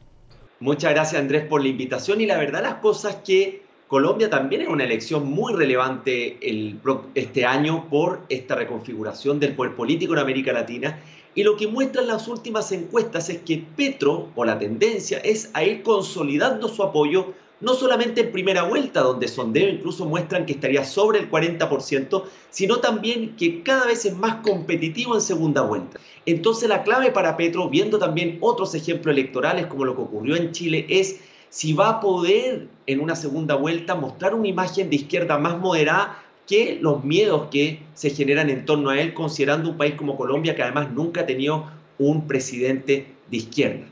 Muchas 0.61 0.93
gracias 0.93 1.21
Andrés 1.21 1.45
por 1.45 1.63
la 1.63 1.69
invitación 1.69 2.21
y 2.21 2.27
la 2.27 2.37
verdad 2.37 2.63
las 2.63 2.75
cosas 2.75 3.17
que 3.25 3.63
Colombia 3.87 4.29
también 4.29 4.61
es 4.63 4.69
una 4.69 4.85
elección 4.85 5.27
muy 5.27 5.55
relevante 5.55 6.37
el, 6.43 6.79
este 7.15 7.47
año 7.47 7.89
por 7.89 8.21
esta 8.29 8.55
reconfiguración 8.55 9.41
del 9.41 9.55
poder 9.55 9.75
político 9.75 10.13
en 10.13 10.19
América 10.19 10.53
Latina 10.53 10.99
y 11.35 11.43
lo 11.43 11.57
que 11.57 11.67
muestran 11.69 12.07
las 12.07 12.29
últimas 12.29 12.73
encuestas 12.73 13.29
es 13.29 13.39
que 13.39 13.65
Petro, 13.77 14.29
o 14.35 14.45
la 14.45 14.59
tendencia, 14.59 15.19
es 15.19 15.51
a 15.55 15.65
ir 15.65 15.83
consolidando 15.83 16.69
su 16.69 16.83
apoyo 16.83 17.35
no 17.61 17.75
solamente 17.75 18.21
en 18.21 18.33
primera 18.33 18.63
vuelta, 18.65 19.01
donde 19.01 19.27
sondeos 19.27 19.73
incluso 19.73 20.05
muestran 20.05 20.47
que 20.47 20.53
estaría 20.53 20.85
sobre 20.85 21.19
el 21.19 21.31
40%, 21.31 22.23
sino 22.51 22.77
también 22.79 23.37
que 23.37 23.63
cada 23.63 23.87
vez 23.87 24.05
es 24.05 24.17
más 24.17 24.37
competitivo 24.37 25.15
en 25.15 25.21
segunda 25.21 25.63
vuelta. 25.63 25.99
Entonces 26.25 26.69
la 26.69 26.85
clave 26.85 27.11
para 27.11 27.37
Petro, 27.37 27.69
viendo 27.69 27.99
también 27.99 28.39
otros 28.41 28.75
ejemplos 28.75 29.13
electorales 29.13 29.67
como 29.67 29.85
lo 29.85 29.97
que 29.97 30.03
ocurrió 30.03 30.37
en 30.37 30.53
Chile, 30.53 30.87
es 30.89 31.21
si 31.51 31.73
va 31.73 31.89
a 31.89 32.01
poder 32.01 32.69
en 32.87 33.01
una 33.01 33.17
segunda 33.17 33.55
vuelta 33.55 33.95
mostrar 33.95 34.35
una 34.35 34.49
imagen 34.49 34.91
de 34.91 34.97
izquierda 34.97 35.39
más 35.39 35.59
moderada 35.59 36.23
que 36.49 36.79
los 36.81 37.05
miedos 37.05 37.49
que 37.51 37.83
se 37.95 38.11
generan 38.11 38.51
en 38.51 38.65
torno 38.65 38.91
a 38.91 39.01
él, 39.01 39.15
considerando 39.15 39.71
un 39.71 39.77
país 39.77 39.95
como 39.95 40.17
Colombia 40.17 40.57
que 40.57 40.63
además 40.63 40.91
nunca 40.91 41.21
ha 41.21 41.27
tenido 41.27 41.71
un 41.99 42.27
presidente 42.27 43.07
de 43.31 43.37
izquierda. 43.37 43.87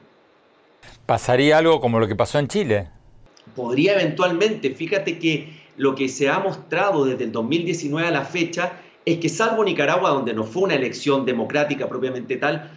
¿Pasaría 1.05 1.59
algo 1.59 1.81
como 1.81 2.01
lo 2.01 2.09
que 2.09 2.17
pasó 2.17 2.39
en 2.39 2.49
Chile? 2.49 2.89
podría 3.55 3.95
eventualmente, 3.95 4.71
fíjate 4.71 5.19
que 5.19 5.49
lo 5.77 5.95
que 5.95 6.09
se 6.09 6.29
ha 6.29 6.39
mostrado 6.39 7.05
desde 7.05 7.25
el 7.25 7.33
2019 7.33 8.07
a 8.07 8.11
la 8.11 8.25
fecha 8.25 8.81
es 9.05 9.19
que 9.19 9.29
salvo 9.29 9.65
Nicaragua, 9.65 10.11
donde 10.11 10.35
no 10.35 10.45
fue 10.45 10.65
una 10.65 10.75
elección 10.75 11.25
democrática 11.25 11.89
propiamente 11.89 12.37
tal, 12.37 12.71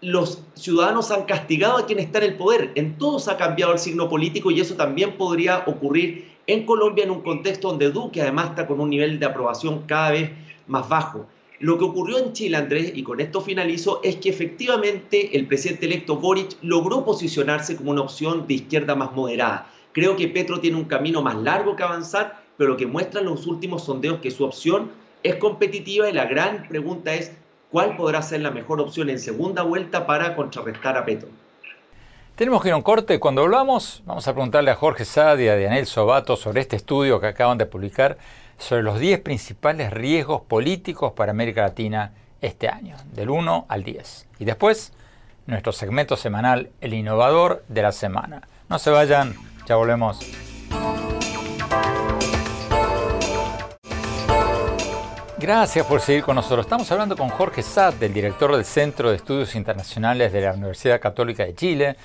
los 0.00 0.42
ciudadanos 0.54 1.10
han 1.10 1.24
castigado 1.24 1.78
a 1.78 1.86
quien 1.86 1.98
está 1.98 2.18
en 2.18 2.24
el 2.24 2.36
poder. 2.36 2.70
En 2.76 2.98
todos 2.98 3.28
ha 3.28 3.36
cambiado 3.36 3.72
el 3.72 3.78
signo 3.78 4.08
político 4.08 4.50
y 4.50 4.60
eso 4.60 4.74
también 4.74 5.16
podría 5.16 5.64
ocurrir 5.66 6.28
en 6.48 6.64
Colombia 6.64 7.04
en 7.04 7.10
un 7.10 7.20
contexto 7.20 7.68
donde 7.68 7.90
Duque 7.90 8.22
además 8.22 8.50
está 8.50 8.66
con 8.66 8.80
un 8.80 8.88
nivel 8.88 9.20
de 9.20 9.26
aprobación 9.26 9.82
cada 9.86 10.12
vez 10.12 10.30
más 10.66 10.88
bajo. 10.88 11.26
Lo 11.60 11.76
que 11.76 11.84
ocurrió 11.84 12.18
en 12.18 12.32
Chile, 12.32 12.56
Andrés, 12.56 12.92
y 12.94 13.02
con 13.02 13.20
esto 13.20 13.42
finalizo, 13.42 14.00
es 14.02 14.16
que 14.16 14.30
efectivamente 14.30 15.36
el 15.36 15.46
presidente 15.46 15.84
electo 15.84 16.16
Boric 16.16 16.56
logró 16.62 17.04
posicionarse 17.04 17.76
como 17.76 17.90
una 17.90 18.00
opción 18.00 18.46
de 18.46 18.54
izquierda 18.54 18.94
más 18.94 19.12
moderada. 19.12 19.70
Creo 19.92 20.16
que 20.16 20.28
Petro 20.28 20.58
tiene 20.58 20.78
un 20.78 20.84
camino 20.84 21.20
más 21.20 21.36
largo 21.36 21.76
que 21.76 21.82
avanzar, 21.82 22.42
pero 22.56 22.70
lo 22.70 22.76
que 22.78 22.86
muestran 22.86 23.26
los 23.26 23.46
últimos 23.46 23.84
sondeos 23.84 24.20
que 24.20 24.30
su 24.30 24.44
opción 24.44 24.90
es 25.22 25.34
competitiva 25.36 26.08
y 26.08 26.14
la 26.14 26.24
gran 26.24 26.66
pregunta 26.66 27.14
es 27.14 27.32
cuál 27.70 27.96
podrá 27.96 28.22
ser 28.22 28.40
la 28.40 28.50
mejor 28.50 28.80
opción 28.80 29.10
en 29.10 29.18
segunda 29.18 29.64
vuelta 29.64 30.06
para 30.06 30.34
contrarrestar 30.34 30.96
a 30.96 31.04
Petro. 31.04 31.28
Tenemos 32.38 32.62
que 32.62 32.68
ir 32.68 32.74
a 32.74 32.76
un 32.76 32.82
corte. 32.82 33.18
Cuando 33.18 33.42
hablamos, 33.42 34.00
vamos 34.06 34.28
a 34.28 34.32
preguntarle 34.32 34.70
a 34.70 34.76
Jorge 34.76 35.04
Sadi 35.04 35.46
y 35.46 35.48
a 35.48 35.58
Daniel 35.58 35.86
Sobato 35.86 36.36
sobre 36.36 36.60
este 36.60 36.76
estudio 36.76 37.18
que 37.18 37.26
acaban 37.26 37.58
de 37.58 37.66
publicar 37.66 38.16
sobre 38.56 38.84
los 38.84 39.00
10 39.00 39.22
principales 39.22 39.92
riesgos 39.92 40.42
políticos 40.42 41.14
para 41.14 41.32
América 41.32 41.62
Latina 41.62 42.12
este 42.40 42.68
año, 42.68 42.94
del 43.12 43.30
1 43.30 43.66
al 43.68 43.82
10. 43.82 44.28
Y 44.38 44.44
después, 44.44 44.92
nuestro 45.46 45.72
segmento 45.72 46.16
semanal, 46.16 46.70
El 46.80 46.94
Innovador 46.94 47.64
de 47.66 47.82
la 47.82 47.90
Semana. 47.90 48.42
No 48.68 48.78
se 48.78 48.90
vayan, 48.90 49.34
ya 49.66 49.74
volvemos. 49.74 50.20
Gracias 55.38 55.84
por 55.86 56.00
seguir 56.00 56.22
con 56.22 56.36
nosotros. 56.36 56.66
Estamos 56.66 56.88
hablando 56.92 57.16
con 57.16 57.30
Jorge 57.30 57.62
Sad, 57.62 57.94
del 57.94 58.12
director 58.12 58.54
del 58.54 58.64
Centro 58.64 59.10
de 59.10 59.16
Estudios 59.16 59.56
Internacionales 59.56 60.32
de 60.32 60.40
la 60.40 60.52
Universidad 60.52 61.00
Católica 61.00 61.44
de 61.44 61.56
Chile, 61.56 61.96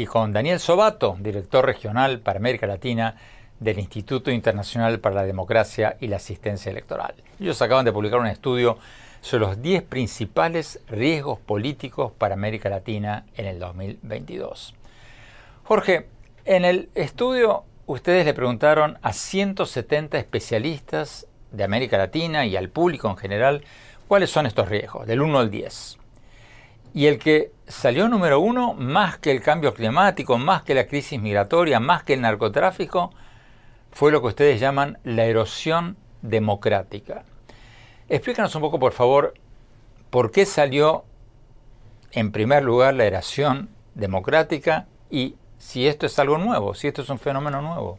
y 0.00 0.06
con 0.06 0.32
Daniel 0.32 0.58
Sobato, 0.60 1.18
director 1.20 1.66
regional 1.66 2.20
para 2.20 2.38
América 2.38 2.66
Latina 2.66 3.16
del 3.58 3.78
Instituto 3.78 4.30
Internacional 4.30 4.98
para 4.98 5.16
la 5.16 5.24
Democracia 5.24 5.98
y 6.00 6.06
la 6.06 6.16
Asistencia 6.16 6.70
Electoral. 6.70 7.12
Ellos 7.38 7.60
acaban 7.60 7.84
de 7.84 7.92
publicar 7.92 8.18
un 8.18 8.26
estudio 8.26 8.78
sobre 9.20 9.44
los 9.44 9.60
10 9.60 9.82
principales 9.82 10.80
riesgos 10.88 11.38
políticos 11.38 12.12
para 12.16 12.32
América 12.32 12.70
Latina 12.70 13.26
en 13.36 13.44
el 13.44 13.58
2022. 13.58 14.74
Jorge, 15.64 16.06
en 16.46 16.64
el 16.64 16.88
estudio 16.94 17.64
ustedes 17.84 18.24
le 18.24 18.32
preguntaron 18.32 18.96
a 19.02 19.12
170 19.12 20.16
especialistas 20.16 21.26
de 21.52 21.62
América 21.62 21.98
Latina 21.98 22.46
y 22.46 22.56
al 22.56 22.70
público 22.70 23.10
en 23.10 23.18
general 23.18 23.64
cuáles 24.08 24.30
son 24.30 24.46
estos 24.46 24.66
riesgos, 24.66 25.06
del 25.06 25.20
1 25.20 25.38
al 25.38 25.50
10. 25.50 25.99
Y 26.92 27.06
el 27.06 27.18
que 27.18 27.52
salió 27.66 28.08
número 28.08 28.40
uno, 28.40 28.74
más 28.74 29.18
que 29.18 29.30
el 29.30 29.42
cambio 29.42 29.74
climático, 29.74 30.38
más 30.38 30.62
que 30.62 30.74
la 30.74 30.86
crisis 30.86 31.20
migratoria, 31.20 31.78
más 31.78 32.02
que 32.02 32.14
el 32.14 32.20
narcotráfico, 32.20 33.12
fue 33.92 34.12
lo 34.12 34.20
que 34.20 34.28
ustedes 34.28 34.60
llaman 34.60 34.98
la 35.04 35.24
erosión 35.24 35.96
democrática. 36.22 37.24
Explícanos 38.08 38.54
un 38.54 38.62
poco, 38.62 38.78
por 38.78 38.92
favor, 38.92 39.34
por 40.10 40.32
qué 40.32 40.46
salió 40.46 41.04
en 42.12 42.32
primer 42.32 42.64
lugar 42.64 42.94
la 42.94 43.04
erosión 43.04 43.70
democrática 43.94 44.88
y 45.10 45.36
si 45.58 45.86
esto 45.86 46.06
es 46.06 46.18
algo 46.18 46.38
nuevo, 46.38 46.74
si 46.74 46.88
esto 46.88 47.02
es 47.02 47.08
un 47.08 47.18
fenómeno 47.18 47.62
nuevo. 47.62 47.98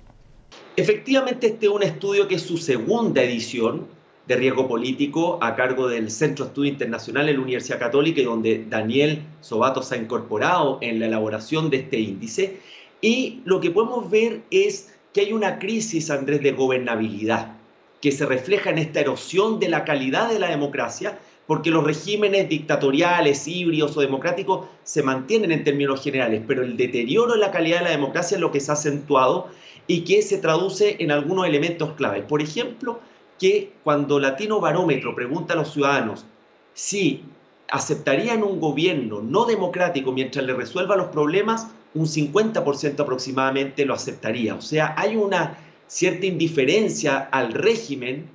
Efectivamente, 0.76 1.48
este 1.48 1.68
es 1.68 1.72
un 1.72 1.84
estudio 1.84 2.28
que 2.28 2.36
es 2.36 2.42
su 2.42 2.58
segunda 2.58 3.22
edición 3.22 3.88
de 4.32 4.38
riesgo 4.38 4.66
político 4.66 5.40
a 5.42 5.56
cargo 5.56 5.90
del 5.90 6.10
Centro 6.10 6.46
de 6.46 6.50
Estudio 6.52 6.72
Internacional 6.72 7.26
de 7.26 7.34
la 7.34 7.42
Universidad 7.42 7.80
Católica 7.80 8.22
donde 8.22 8.66
Daniel 8.70 9.24
Sobato 9.42 9.84
se 9.84 9.96
ha 9.96 9.98
incorporado 9.98 10.78
en 10.80 11.02
la 11.02 11.08
elaboración 11.08 11.70
de 11.70 11.78
este 11.78 12.00
índice. 12.00 12.60
Y 13.02 13.42
lo 13.44 13.60
que 13.60 13.72
podemos 13.72 14.10
ver 14.10 14.44
es 14.50 14.96
que 15.14 15.22
hay 15.22 15.34
una 15.34 15.60
crisis, 15.60 16.10
Andrés, 16.10 16.42
de 16.42 16.54
gobernabilidad 16.54 17.58
que 18.02 18.14
se 18.14 18.26
refleja 18.26 18.70
en 18.70 18.78
esta 18.78 19.02
erosión 19.02 19.60
de 19.60 19.68
la 19.68 19.84
calidad 19.84 20.30
de 20.32 20.40
la 20.40 20.50
democracia 20.50 21.20
porque 21.46 21.70
los 21.70 21.84
regímenes 21.84 22.48
dictatoriales, 22.48 23.46
híbridos 23.50 23.98
o 23.98 24.00
democráticos 24.00 24.68
se 24.86 25.04
mantienen 25.04 25.52
en 25.52 25.66
términos 25.66 26.02
generales, 26.02 26.42
pero 26.48 26.64
el 26.64 26.78
deterioro 26.78 27.34
en 27.34 27.42
la 27.42 27.52
calidad 27.52 27.80
de 27.80 27.86
la 27.86 27.92
democracia 27.92 28.36
es 28.36 28.42
lo 28.42 28.54
que 28.54 28.62
se 28.62 28.72
ha 28.72 28.76
acentuado 28.76 29.50
y 29.88 30.06
que 30.06 30.22
se 30.22 30.38
traduce 30.38 30.96
en 31.00 31.12
algunos 31.12 31.46
elementos 31.46 31.92
claves. 31.96 32.24
Por 32.24 32.42
ejemplo, 32.42 33.02
que 33.42 33.74
cuando 33.84 34.20
Latino 34.20 34.60
Barómetro 34.60 35.16
pregunta 35.16 35.56
a 35.56 35.58
los 35.58 35.74
ciudadanos 35.74 36.28
si 36.76 37.24
aceptarían 37.72 38.44
un 38.44 38.60
gobierno 38.60 39.24
no 39.24 39.46
democrático 39.46 40.12
mientras 40.12 40.46
le 40.46 40.54
resuelva 40.54 40.96
los 40.96 41.08
problemas, 41.08 41.68
un 41.96 42.06
50% 42.06 43.00
aproximadamente 43.00 43.84
lo 43.84 43.96
aceptaría. 43.96 44.54
O 44.54 44.62
sea, 44.62 44.94
hay 44.96 45.16
una 45.16 45.58
cierta 45.88 46.28
indiferencia 46.28 47.18
al 47.18 47.54
régimen 47.54 48.30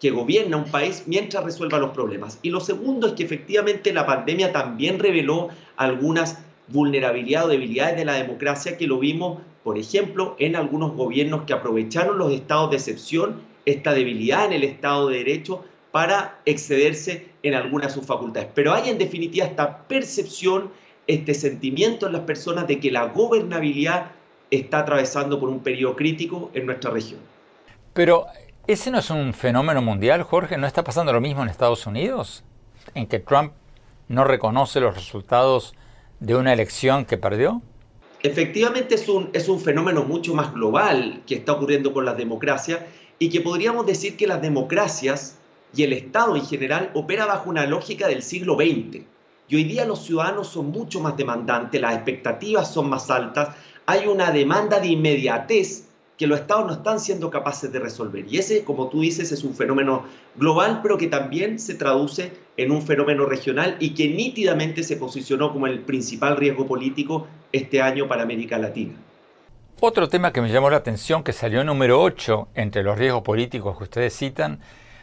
que 0.00 0.10
gobierna 0.10 0.58
un 0.58 0.70
país 0.70 1.04
mientras 1.06 1.42
resuelva 1.42 1.78
los 1.78 1.92
problemas. 1.92 2.38
Y 2.42 2.50
lo 2.50 2.60
segundo 2.60 3.06
es 3.06 3.14
que 3.14 3.24
efectivamente 3.24 3.90
la 3.94 4.04
pandemia 4.04 4.52
también 4.52 4.98
reveló 4.98 5.48
algunas 5.78 6.40
vulnerabilidades 6.68 7.46
o 7.46 7.50
debilidades 7.52 7.96
de 7.96 8.04
la 8.04 8.12
democracia 8.12 8.76
que 8.76 8.86
lo 8.86 8.98
vimos, 8.98 9.38
por 9.64 9.78
ejemplo, 9.78 10.36
en 10.38 10.56
algunos 10.56 10.92
gobiernos 10.92 11.44
que 11.46 11.54
aprovecharon 11.54 12.18
los 12.18 12.32
estados 12.32 12.68
de 12.68 12.76
excepción, 12.76 13.55
esta 13.66 13.92
debilidad 13.92 14.46
en 14.46 14.52
el 14.54 14.64
Estado 14.64 15.08
de 15.08 15.18
Derecho, 15.18 15.64
para 15.92 16.40
excederse 16.44 17.26
en 17.42 17.54
algunas 17.54 17.88
de 17.88 17.94
sus 18.00 18.06
facultades. 18.06 18.48
Pero 18.54 18.72
hay 18.72 18.90
en 18.90 18.98
definitiva 18.98 19.46
esta 19.46 19.86
percepción, 19.86 20.70
este 21.06 21.34
sentimiento 21.34 22.06
en 22.06 22.12
las 22.14 22.22
personas 22.22 22.66
de 22.66 22.80
que 22.80 22.90
la 22.90 23.06
gobernabilidad 23.06 24.12
está 24.50 24.80
atravesando 24.80 25.38
por 25.38 25.48
un 25.48 25.60
periodo 25.60 25.96
crítico 25.96 26.50
en 26.54 26.66
nuestra 26.66 26.90
región. 26.90 27.20
Pero 27.92 28.26
¿Ese 28.66 28.90
no 28.90 28.98
es 28.98 29.10
un 29.10 29.32
fenómeno 29.32 29.80
mundial, 29.80 30.24
Jorge? 30.24 30.58
¿No 30.58 30.66
está 30.66 30.82
pasando 30.82 31.12
lo 31.12 31.20
mismo 31.20 31.40
en 31.40 31.48
Estados 31.48 31.86
Unidos? 31.86 32.42
¿En 32.94 33.06
que 33.06 33.20
Trump 33.20 33.52
no 34.08 34.24
reconoce 34.24 34.80
los 34.80 34.96
resultados 34.96 35.76
de 36.18 36.34
una 36.34 36.52
elección 36.52 37.04
que 37.04 37.16
perdió? 37.16 37.62
Efectivamente 38.24 38.96
es 38.96 39.08
un, 39.08 39.30
es 39.32 39.48
un 39.48 39.60
fenómeno 39.60 40.02
mucho 40.02 40.34
más 40.34 40.52
global 40.52 41.22
que 41.28 41.36
está 41.36 41.52
ocurriendo 41.52 41.92
con 41.92 42.04
las 42.04 42.16
democracias 42.16 42.80
y 43.18 43.28
que 43.30 43.40
podríamos 43.40 43.86
decir 43.86 44.16
que 44.16 44.26
las 44.26 44.42
democracias 44.42 45.38
y 45.74 45.82
el 45.82 45.92
Estado 45.92 46.36
en 46.36 46.44
general 46.44 46.90
opera 46.94 47.26
bajo 47.26 47.50
una 47.50 47.66
lógica 47.66 48.08
del 48.08 48.22
siglo 48.22 48.54
XX. 48.54 49.02
Y 49.48 49.56
hoy 49.56 49.64
día 49.64 49.84
los 49.84 50.04
ciudadanos 50.04 50.48
son 50.48 50.70
mucho 50.70 51.00
más 51.00 51.16
demandantes, 51.16 51.80
las 51.80 51.94
expectativas 51.94 52.72
son 52.72 52.88
más 52.88 53.10
altas, 53.10 53.54
hay 53.86 54.06
una 54.06 54.32
demanda 54.32 54.80
de 54.80 54.88
inmediatez 54.88 55.84
que 56.16 56.26
los 56.26 56.40
estados 56.40 56.66
no 56.66 56.72
están 56.72 56.98
siendo 56.98 57.30
capaces 57.30 57.70
de 57.70 57.78
resolver. 57.78 58.24
Y 58.28 58.38
ese, 58.38 58.64
como 58.64 58.88
tú 58.88 59.02
dices, 59.02 59.32
es 59.32 59.44
un 59.44 59.54
fenómeno 59.54 60.04
global, 60.34 60.80
pero 60.82 60.96
que 60.96 61.08
también 61.08 61.58
se 61.58 61.74
traduce 61.74 62.32
en 62.56 62.70
un 62.70 62.82
fenómeno 62.82 63.26
regional 63.26 63.76
y 63.80 63.90
que 63.90 64.08
nítidamente 64.08 64.82
se 64.82 64.96
posicionó 64.96 65.52
como 65.52 65.66
el 65.66 65.80
principal 65.80 66.36
riesgo 66.36 66.66
político 66.66 67.26
este 67.52 67.82
año 67.82 68.08
para 68.08 68.22
América 68.22 68.58
Latina. 68.58 68.94
Otro 69.78 70.08
tema 70.08 70.32
que 70.32 70.40
me 70.40 70.48
llamó 70.48 70.70
la 70.70 70.78
atención, 70.78 71.22
que 71.22 71.34
salió 71.34 71.62
número 71.62 72.00
8 72.00 72.48
entre 72.54 72.82
los 72.82 72.96
riesgos 72.96 73.20
políticos 73.20 73.76
que 73.76 73.84
ustedes 73.84 74.16
citan, 74.16 74.60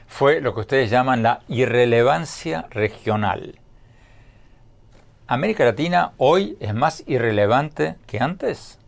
fue 0.08 0.42
lo 0.42 0.56
que 0.56 0.62
ustedes 0.62 0.90
llaman 0.90 1.22
la 1.22 1.42
irrelevancia 1.48 2.66
regional. 2.72 3.60
¿América 5.28 5.64
Latina 5.64 6.14
hoy 6.18 6.58
es 6.60 6.74
más 6.74 7.04
irrelevante 7.06 7.98
que 8.08 8.18
antes? 8.18 8.80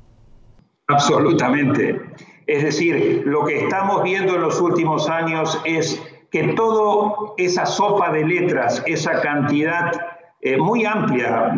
Absolutamente. 0.88 2.02
Es 2.48 2.64
decir, 2.64 3.22
lo 3.24 3.46
que 3.46 3.60
estamos 3.60 4.02
viendo 4.02 4.36
en 4.36 4.42
los 4.42 4.60
últimos 4.60 5.08
años 5.08 5.62
es 5.66 6.02
que 6.32 6.54
toda 6.54 7.34
esa 7.38 7.68
sopa 7.68 8.12
de 8.12 8.26
letras, 8.26 8.82
esa 8.88 9.22
cantidad 9.22 9.92
eh, 10.42 10.58
muy 10.58 10.84
amplia, 10.84 11.56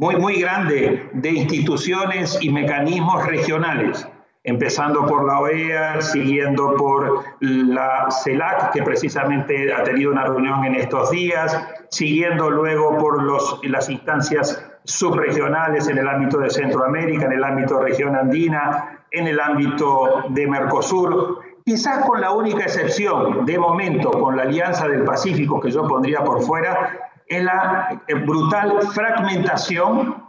muy, 0.00 0.16
muy 0.16 0.40
grande 0.40 1.10
de 1.12 1.28
instituciones 1.28 2.38
y 2.40 2.48
mecanismos 2.48 3.26
regionales, 3.26 4.08
empezando 4.42 5.04
por 5.04 5.26
la 5.26 5.40
OEA, 5.40 6.00
siguiendo 6.00 6.74
por 6.74 7.24
la 7.40 8.08
CELAC, 8.10 8.72
que 8.72 8.82
precisamente 8.82 9.70
ha 9.74 9.82
tenido 9.82 10.10
una 10.10 10.24
reunión 10.24 10.64
en 10.64 10.76
estos 10.76 11.10
días, 11.10 11.54
siguiendo 11.90 12.48
luego 12.48 12.96
por 12.96 13.22
los, 13.22 13.60
las 13.64 13.90
instancias 13.90 14.66
subregionales 14.84 15.86
en 15.88 15.98
el 15.98 16.08
ámbito 16.08 16.38
de 16.38 16.48
Centroamérica, 16.48 17.26
en 17.26 17.32
el 17.32 17.44
ámbito 17.44 17.76
de 17.76 17.90
región 17.90 18.16
andina, 18.16 19.04
en 19.10 19.26
el 19.26 19.38
ámbito 19.38 20.24
de 20.30 20.46
Mercosur, 20.46 21.40
quizás 21.62 22.06
con 22.06 22.22
la 22.22 22.30
única 22.30 22.62
excepción, 22.62 23.44
de 23.44 23.58
momento, 23.58 24.10
con 24.12 24.34
la 24.34 24.44
Alianza 24.44 24.88
del 24.88 25.04
Pacífico 25.04 25.60
que 25.60 25.70
yo 25.70 25.86
pondría 25.86 26.24
por 26.24 26.40
fuera, 26.40 27.10
es 27.30 27.44
la 27.44 28.02
eh, 28.08 28.14
brutal 28.14 28.82
fragmentación, 28.92 30.24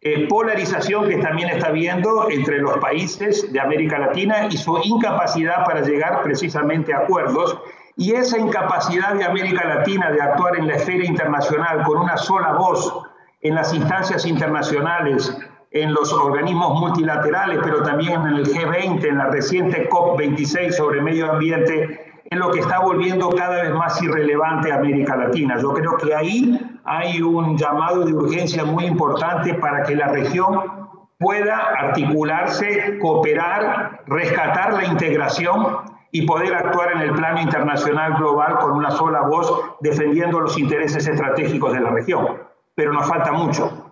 eh, 0.00 0.26
polarización 0.28 1.06
que 1.06 1.18
también 1.18 1.50
está 1.50 1.70
viendo 1.70 2.30
entre 2.30 2.58
los 2.58 2.78
países 2.78 3.52
de 3.52 3.60
América 3.60 3.98
Latina 3.98 4.46
y 4.50 4.56
su 4.56 4.80
incapacidad 4.82 5.64
para 5.66 5.82
llegar 5.82 6.22
precisamente 6.22 6.94
a 6.94 7.00
acuerdos. 7.00 7.58
Y 7.96 8.14
esa 8.14 8.38
incapacidad 8.38 9.14
de 9.14 9.24
América 9.24 9.66
Latina 9.66 10.10
de 10.10 10.22
actuar 10.22 10.56
en 10.56 10.68
la 10.68 10.76
esfera 10.76 11.04
internacional 11.04 11.82
con 11.82 11.98
una 11.98 12.16
sola 12.16 12.54
voz 12.54 13.02
en 13.42 13.54
las 13.54 13.74
instancias 13.74 14.24
internacionales, 14.24 15.36
en 15.70 15.92
los 15.92 16.12
organismos 16.14 16.80
multilaterales, 16.80 17.58
pero 17.62 17.82
también 17.82 18.22
en 18.22 18.36
el 18.36 18.46
G20, 18.46 19.04
en 19.04 19.18
la 19.18 19.26
reciente 19.26 19.88
COP26 19.90 20.72
sobre 20.72 21.02
medio 21.02 21.30
ambiente, 21.30 22.07
es 22.30 22.38
lo 22.38 22.50
que 22.50 22.60
está 22.60 22.80
volviendo 22.80 23.30
cada 23.30 23.62
vez 23.62 23.74
más 23.74 24.02
irrelevante 24.02 24.72
América 24.72 25.16
Latina. 25.16 25.58
Yo 25.60 25.72
creo 25.72 25.96
que 25.96 26.14
ahí 26.14 26.58
hay 26.84 27.22
un 27.22 27.56
llamado 27.56 28.04
de 28.04 28.12
urgencia 28.12 28.64
muy 28.64 28.84
importante 28.84 29.54
para 29.54 29.82
que 29.82 29.96
la 29.96 30.08
región 30.08 30.88
pueda 31.18 31.56
articularse, 31.56 32.98
cooperar, 33.00 34.02
rescatar 34.06 34.74
la 34.74 34.84
integración 34.84 35.78
y 36.12 36.26
poder 36.26 36.54
actuar 36.54 36.92
en 36.92 37.00
el 37.02 37.12
plano 37.12 37.40
internacional 37.40 38.14
global 38.14 38.58
con 38.58 38.72
una 38.72 38.90
sola 38.90 39.22
voz 39.22 39.76
defendiendo 39.80 40.40
los 40.40 40.58
intereses 40.58 41.06
estratégicos 41.06 41.72
de 41.72 41.80
la 41.80 41.90
región 41.90 42.48
pero 42.78 42.92
nos 42.92 43.08
falta 43.08 43.32
mucho. 43.32 43.90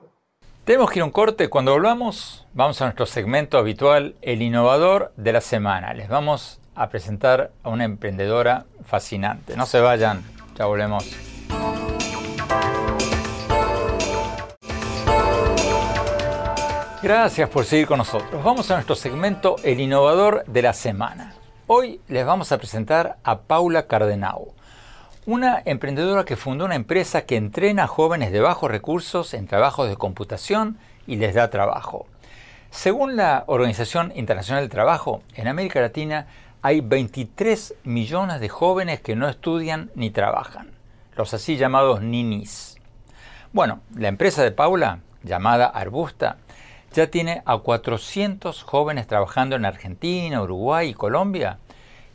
Tenemos 0.64 0.92
que 0.92 1.00
ir 1.00 1.02
a 1.02 1.06
un 1.06 1.10
corte. 1.10 1.48
Cuando 1.48 1.72
volvamos, 1.72 2.46
vamos 2.54 2.80
a 2.80 2.84
nuestro 2.84 3.04
segmento 3.04 3.58
habitual, 3.58 4.14
el 4.22 4.42
innovador 4.42 5.12
de 5.16 5.32
la 5.32 5.40
semana. 5.40 5.92
Les 5.92 6.08
vamos 6.08 6.60
a 6.76 6.88
presentar 6.88 7.50
a 7.62 7.68
una 7.70 7.84
emprendedora 7.84 8.66
fascinante. 8.84 9.56
No 9.56 9.66
se 9.66 9.80
vayan, 9.80 10.22
ya 10.56 10.66
volvemos. 10.66 11.04
Gracias 17.02 17.48
por 17.48 17.64
seguir 17.64 17.86
con 17.86 17.98
nosotros. 17.98 18.42
Vamos 18.44 18.70
a 18.70 18.74
nuestro 18.74 18.94
segmento 18.94 19.56
El 19.62 19.80
innovador 19.80 20.44
de 20.46 20.62
la 20.62 20.72
semana. 20.72 21.34
Hoy 21.66 22.00
les 22.08 22.24
vamos 22.24 22.52
a 22.52 22.58
presentar 22.58 23.16
a 23.24 23.40
Paula 23.40 23.86
Cardenau 23.86 24.54
una 25.26 25.60
emprendedora 25.64 26.24
que 26.24 26.36
fundó 26.36 26.64
una 26.64 26.76
empresa 26.76 27.22
que 27.22 27.34
entrena 27.34 27.84
a 27.84 27.88
jóvenes 27.88 28.30
de 28.30 28.38
bajos 28.38 28.70
recursos 28.70 29.34
en 29.34 29.48
trabajos 29.48 29.88
de 29.88 29.96
computación 29.96 30.78
y 31.04 31.16
les 31.16 31.34
da 31.34 31.50
trabajo. 31.50 32.06
Según 32.70 33.16
la 33.16 33.42
Organización 33.48 34.12
Internacional 34.14 34.62
del 34.62 34.70
Trabajo, 34.70 35.22
en 35.34 35.48
América 35.48 35.80
Latina 35.80 36.28
hay 36.62 36.80
23 36.80 37.74
millones 37.84 38.40
de 38.40 38.48
jóvenes 38.48 39.00
que 39.00 39.16
no 39.16 39.28
estudian 39.28 39.90
ni 39.94 40.10
trabajan, 40.10 40.72
los 41.16 41.32
así 41.34 41.56
llamados 41.56 42.02
ninis. 42.02 42.76
Bueno, 43.52 43.80
la 43.94 44.08
empresa 44.08 44.42
de 44.42 44.50
Paula, 44.50 45.00
llamada 45.22 45.66
Arbusta, 45.66 46.38
ya 46.92 47.10
tiene 47.10 47.42
a 47.44 47.58
400 47.58 48.62
jóvenes 48.62 49.06
trabajando 49.06 49.56
en 49.56 49.64
Argentina, 49.64 50.42
Uruguay 50.42 50.90
y 50.90 50.94
Colombia 50.94 51.58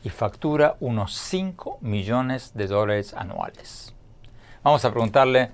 y 0.04 0.10
factura 0.10 0.76
unos 0.80 1.16
5 1.16 1.78
millones 1.82 2.54
de 2.56 2.68
dólares 2.68 3.14
anuales. 3.14 3.94
Vamos 4.64 4.84
a 4.86 4.92
preguntarle 4.92 5.52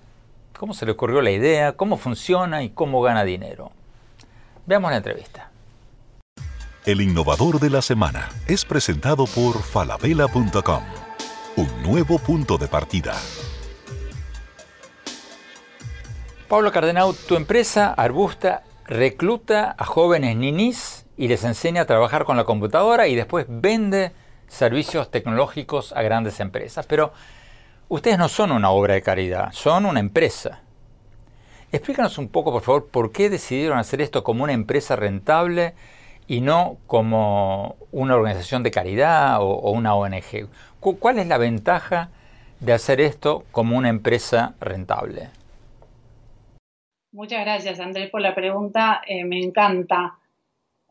cómo 0.57 0.73
se 0.73 0.85
le 0.85 0.93
ocurrió 0.93 1.21
la 1.21 1.31
idea, 1.31 1.73
cómo 1.73 1.97
funciona 1.97 2.63
y 2.63 2.69
cómo 2.69 3.01
gana 3.01 3.23
dinero. 3.23 3.71
Veamos 4.65 4.91
la 4.91 4.97
entrevista. 4.97 5.51
El 6.87 7.01
innovador 7.01 7.59
de 7.59 7.69
la 7.69 7.81
semana 7.81 8.29
es 8.47 8.63
presentado 8.63 9.25
por 9.25 9.61
falabella.com, 9.61 10.83
un 11.57 11.83
nuevo 11.83 12.17
punto 12.17 12.57
de 12.57 12.69
partida. 12.69 13.13
Pablo 16.47 16.71
Cardenau, 16.71 17.13
tu 17.13 17.35
empresa 17.35 17.93
Arbusta 17.93 18.63
recluta 18.85 19.75
a 19.77 19.83
jóvenes 19.83 20.37
ninis 20.37 21.05
y 21.17 21.27
les 21.27 21.43
enseña 21.43 21.81
a 21.81 21.85
trabajar 21.85 22.23
con 22.23 22.37
la 22.37 22.45
computadora 22.45 23.09
y 23.09 23.15
después 23.15 23.47
vende 23.49 24.13
servicios 24.47 25.11
tecnológicos 25.11 25.91
a 25.91 26.01
grandes 26.03 26.39
empresas. 26.39 26.85
Pero 26.85 27.11
ustedes 27.89 28.17
no 28.17 28.29
son 28.29 28.53
una 28.53 28.69
obra 28.69 28.93
de 28.93 29.01
caridad, 29.01 29.51
son 29.51 29.85
una 29.85 29.99
empresa. 29.99 30.61
Explícanos 31.69 32.17
un 32.17 32.29
poco, 32.29 32.53
por 32.53 32.61
favor, 32.61 32.87
por 32.87 33.11
qué 33.11 33.29
decidieron 33.29 33.77
hacer 33.77 33.99
esto 33.99 34.23
como 34.23 34.45
una 34.45 34.53
empresa 34.53 34.95
rentable 34.95 35.75
y 36.27 36.41
no 36.41 36.77
como 36.87 37.77
una 37.91 38.15
organización 38.15 38.63
de 38.63 38.71
caridad 38.71 39.41
o, 39.41 39.71
una 39.71 39.95
ONG. 39.95 40.49
¿Cuál 40.79 41.19
es 41.19 41.27
la 41.27 41.37
ventaja 41.37 42.09
de 42.59 42.73
hacer 42.73 43.01
esto 43.01 43.45
como 43.51 43.77
una 43.77 43.89
empresa 43.89 44.55
rentable? 44.59 45.29
Muchas 47.11 47.41
gracias, 47.41 47.79
Andrés, 47.79 48.09
por 48.09 48.21
la 48.21 48.35
pregunta. 48.35 49.01
Eh, 49.07 49.23
me 49.23 49.39
encanta. 49.39 50.19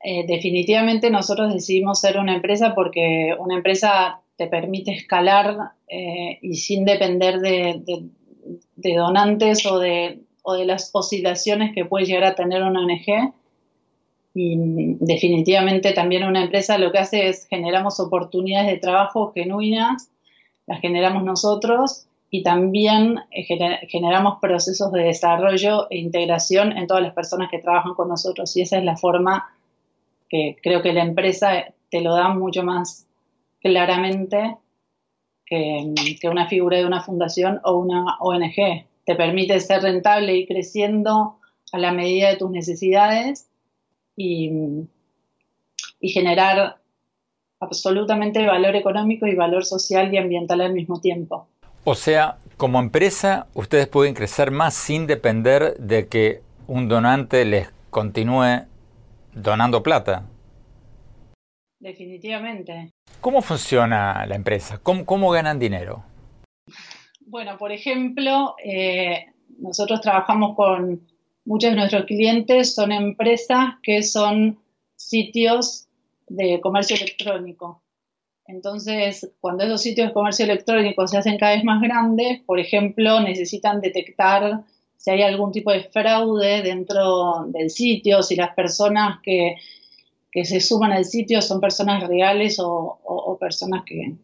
Eh, 0.02 0.26
definitivamente 0.26 1.10
nosotros 1.10 1.52
decidimos 1.52 2.00
ser 2.00 2.18
una 2.18 2.34
empresa 2.34 2.74
porque 2.74 3.34
una 3.38 3.56
empresa 3.56 4.20
te 4.36 4.46
permite 4.46 4.92
escalar 4.92 5.72
eh, 5.88 6.38
y 6.42 6.54
sin 6.54 6.84
depender 6.84 7.38
de, 7.40 8.10
donantes 8.76 9.64
o 9.66 9.78
de, 9.78 10.20
o 10.42 10.54
de, 10.54 10.64
las 10.64 10.90
oscilaciones 10.92 11.74
que 11.74 11.84
puede 11.84 12.06
llegar 12.06 12.24
a 12.24 12.34
tener 12.34 12.62
una 12.62 12.80
ONG. 12.80 13.32
Y 14.38 14.54
definitivamente 15.00 15.94
también 15.94 16.24
una 16.24 16.42
empresa 16.42 16.76
lo 16.76 16.92
que 16.92 16.98
hace 16.98 17.30
es 17.30 17.46
generamos 17.46 17.98
oportunidades 18.00 18.70
de 18.70 18.76
trabajo 18.76 19.32
genuinas, 19.32 20.10
las 20.66 20.82
generamos 20.82 21.24
nosotros 21.24 22.06
y 22.28 22.42
también 22.42 23.20
eh, 23.30 23.46
generamos 23.88 24.38
procesos 24.38 24.92
de 24.92 25.04
desarrollo 25.04 25.86
e 25.88 25.96
integración 25.96 26.76
en 26.76 26.86
todas 26.86 27.02
las 27.02 27.14
personas 27.14 27.50
que 27.50 27.60
trabajan 27.60 27.94
con 27.94 28.10
nosotros 28.10 28.54
y 28.58 28.60
esa 28.60 28.76
es 28.76 28.84
la 28.84 28.98
forma 28.98 29.54
que 30.28 30.58
creo 30.62 30.82
que 30.82 30.92
la 30.92 31.02
empresa 31.02 31.64
te 31.90 32.02
lo 32.02 32.14
da 32.14 32.28
mucho 32.28 32.62
más 32.62 33.06
claramente 33.62 34.58
que, 35.46 35.94
una 36.30 36.46
figura 36.46 36.76
de 36.76 36.84
una 36.84 37.00
fundación 37.00 37.58
o 37.64 37.78
una 37.78 38.18
ONG. 38.20 38.84
Te 39.06 39.14
permite 39.14 39.58
ser 39.60 39.80
rentable 39.80 40.36
y 40.36 40.46
creciendo 40.46 41.38
a 41.72 41.78
la 41.78 41.92
medida 41.92 42.28
de 42.28 42.36
tus 42.36 42.50
necesidades 42.50 43.48
y, 44.16 44.50
y 46.00 46.08
generar 46.10 46.78
absolutamente 47.60 48.44
valor 48.46 48.76
económico 48.76 49.26
y 49.26 49.34
valor 49.34 49.64
social 49.64 50.12
y 50.12 50.18
ambiental 50.18 50.60
al 50.60 50.72
mismo 50.72 51.00
tiempo. 51.00 51.48
O 51.84 51.94
sea, 51.94 52.38
como 52.56 52.80
empresa, 52.80 53.46
ustedes 53.54 53.86
pueden 53.86 54.14
crecer 54.14 54.50
más 54.50 54.74
sin 54.74 55.06
depender 55.06 55.76
de 55.78 56.08
que 56.08 56.40
un 56.66 56.88
donante 56.88 57.44
les 57.44 57.70
continúe 57.90 58.66
donando 59.32 59.82
plata. 59.82 60.24
Definitivamente. 61.78 62.92
¿Cómo 63.20 63.42
funciona 63.42 64.26
la 64.26 64.34
empresa? 64.34 64.80
¿Cómo, 64.82 65.30
ganan 65.30 65.58
dinero? 65.58 66.02
Bueno, 67.20 67.56
por 67.56 67.70
ejemplo, 67.70 68.56
eh, 68.64 69.26
nosotros 69.58 70.00
trabajamos 70.00 70.56
con 70.56 71.00
muchos 71.46 71.70
de 71.70 71.76
nuestros 71.76 72.04
clientes, 72.04 72.74
son 72.74 72.92
empresas 72.92 73.74
que 73.82 74.02
son 74.02 74.58
sitios 74.96 75.86
de 76.28 76.60
comercio 76.60 76.96
electrónico. 76.96 77.82
Entonces, 78.46 79.32
cuando 79.40 79.64
esos 79.64 79.80
sitios 79.80 80.08
de 80.08 80.12
comercio 80.12 80.44
electrónico 80.44 81.06
se 81.06 81.18
hacen 81.18 81.38
cada 81.38 81.54
vez 81.54 81.64
más 81.64 81.80
grandes, 81.80 82.40
por 82.44 82.60
ejemplo, 82.60 83.20
necesitan 83.20 83.80
detectar 83.80 84.64
si 84.96 85.10
hay 85.10 85.22
algún 85.22 85.52
tipo 85.52 85.70
de 85.70 85.84
fraude 85.84 86.62
dentro 86.62 87.46
del 87.48 87.70
sitio, 87.70 88.22
si 88.22 88.36
las 88.36 88.54
personas 88.54 89.20
que, 89.22 89.56
se 90.44 90.60
suman 90.60 90.92
al 90.92 91.06
sitio 91.06 91.40
son 91.40 91.62
personas 91.62 92.06
reales 92.06 92.58
o, 92.60 93.38
personas 93.40 93.84
que, 93.86 94.16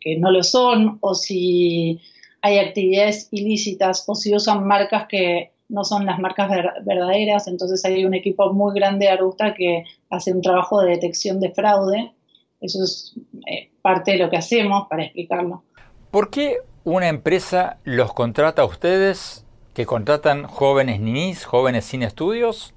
que, 0.00 0.16
no 0.16 0.30
lo 0.30 0.42
son, 0.42 0.96
o 1.02 1.14
si 1.14 2.00
hay 2.40 2.58
actividades 2.58 3.28
ilícitas 3.32 4.02
o 4.06 4.14
si 4.14 4.34
usan 4.34 4.66
marcas 4.66 5.06
que 5.08 5.50
no 5.68 5.84
son 5.84 6.06
las 6.06 6.18
marcas 6.18 6.50
verdaderas. 6.84 7.46
Entonces 7.46 7.84
hay 7.84 8.04
un 8.04 8.14
equipo 8.14 8.52
muy 8.52 8.74
grande 8.74 9.06
de 9.06 9.12
Arusta 9.12 9.54
que 9.54 9.84
hace 10.10 10.32
un 10.32 10.42
trabajo 10.42 10.80
de 10.80 10.90
detección 10.90 11.40
de 11.40 11.50
fraude. 11.50 12.12
Eso 12.60 12.82
es 12.82 13.14
eh, 13.46 13.70
parte 13.82 14.12
de 14.12 14.18
lo 14.18 14.30
que 14.30 14.36
hacemos 14.36 14.88
para 14.88 15.04
explicarlo. 15.04 15.62
¿Por 16.10 16.30
qué 16.30 16.58
una 16.84 17.08
empresa 17.08 17.78
los 17.84 18.14
contrata 18.14 18.62
a 18.62 18.64
ustedes 18.64 19.44
que 19.74 19.86
contratan 19.86 20.44
jóvenes 20.44 21.00
ninis, 21.00 21.44
jóvenes 21.44 21.84
sin 21.84 22.02
estudios, 22.02 22.74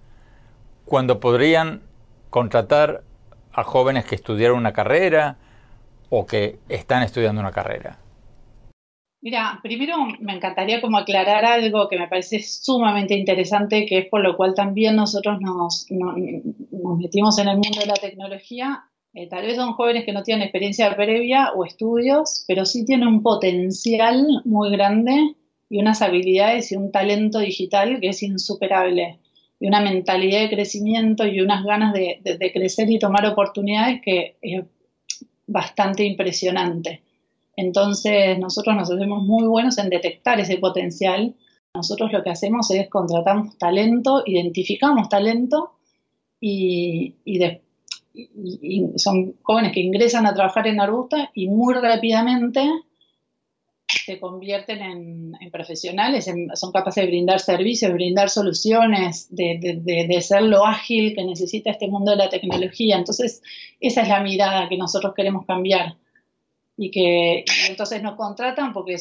cuando 0.86 1.20
podrían 1.20 1.82
contratar 2.30 3.04
a 3.54 3.64
jóvenes 3.64 4.06
que 4.06 4.16
estudiaron 4.16 4.58
una 4.58 4.74
carrera 4.74 5.38
o 6.10 6.26
que 6.26 6.60
están 6.70 7.04
estudiando 7.04 7.42
una 7.42 7.52
carrera? 7.52 8.00
Mira, 9.24 9.60
primero 9.62 9.98
me 10.20 10.34
encantaría 10.34 10.82
como 10.82 10.98
aclarar 10.98 11.46
algo 11.46 11.88
que 11.88 12.00
me 12.00 12.08
parece 12.08 12.42
sumamente 12.42 13.14
interesante, 13.14 13.86
que 13.86 14.00
es 14.00 14.06
por 14.08 14.22
lo 14.22 14.36
cual 14.36 14.56
también 14.56 14.96
nosotros 14.96 15.40
nos, 15.40 15.86
metimos 16.98 17.38
en 17.38 17.48
el 17.48 17.58
mundo 17.58 17.80
de 17.80 17.86
la 17.86 17.94
tecnología. 17.94 18.84
Eh, 19.14 19.28
tal 19.28 19.46
vez 19.46 19.58
son 19.58 19.74
jóvenes 19.74 20.06
que 20.06 20.14
no 20.14 20.24
tienen 20.24 20.42
experiencia 20.42 20.96
previa 20.96 21.52
o 21.52 21.66
estudios, 21.66 22.46
pero 22.48 22.66
sí 22.66 22.84
tienen 22.84 23.08
un 23.08 23.22
potencial 23.22 24.26
muy 24.44 24.72
grande 24.72 25.36
y 25.70 25.78
unas 25.78 26.02
habilidades 26.02 26.72
y 26.72 26.78
un 26.78 26.92
talento 26.92 27.40
digital 27.40 28.00
que 28.00 28.10
es 28.10 28.24
insuperable 28.24 29.20
y 29.60 29.68
una 29.68 29.82
mentalidad 29.82 30.40
de 30.40 30.50
crecimiento 30.50 31.28
y 31.28 31.42
unas 31.42 31.64
ganas 31.64 31.94
de, 31.94 32.52
crecer 32.52 32.90
y 32.90 32.98
tomar 32.98 33.28
oportunidades 33.28 34.02
que 34.02 34.38
es 34.42 34.66
bastante 35.46 36.04
impresionante. 36.04 37.04
Entonces 37.62 38.40
nosotros 38.40 38.76
nos 38.76 38.92
hacemos 38.92 39.24
muy 39.24 39.46
buenos 39.48 39.78
en 39.78 39.90
detectar 39.90 40.40
ese 40.40 40.58
potencial. 40.58 41.36
Nosotros 41.74 42.12
lo 42.12 42.24
que 42.24 42.32
hacemos 42.32 42.70
es 42.72 42.90
contratamos 42.90 43.58
talento, 43.58 44.24
identificamos 44.26 45.10
talento 45.10 45.74
y, 46.40 47.16
y 47.24 47.40
son 48.98 49.36
jóvenes 49.44 49.72
que 49.74 49.80
ingresan 49.80 50.26
a 50.26 50.34
trabajar 50.34 50.68
en 50.68 50.82
Arbusta 50.82 51.32
y 51.34 51.48
muy 51.48 51.74
rápidamente 51.76 52.62
se 54.06 54.20
convierten 54.20 54.82
en, 54.82 55.52
profesionales, 55.52 56.30
son 56.56 56.72
capaces 56.72 57.04
de 57.04 57.10
brindar 57.10 57.40
servicios, 57.40 57.90
de 57.90 57.96
brindar 57.96 58.30
soluciones, 58.30 59.28
de, 59.30 60.18
ser 60.22 60.44
lo 60.44 60.66
ágil 60.66 61.14
que 61.16 61.24
necesita 61.24 61.72
este 61.72 61.88
mundo 61.88 62.12
de 62.12 62.18
la 62.18 62.30
tecnología. 62.30 62.98
Entonces, 62.98 63.42
esa 63.80 64.02
es 64.02 64.08
la 64.08 64.22
mirada 64.22 64.70
que 64.70 64.78
nosotros 64.78 65.14
queremos 65.16 65.46
cambiar. 65.46 65.96
Y 66.78 66.92
que 66.92 67.46
entonces 67.70 68.02
nos 68.02 68.16
contratan 68.16 68.74
porque 68.74 68.98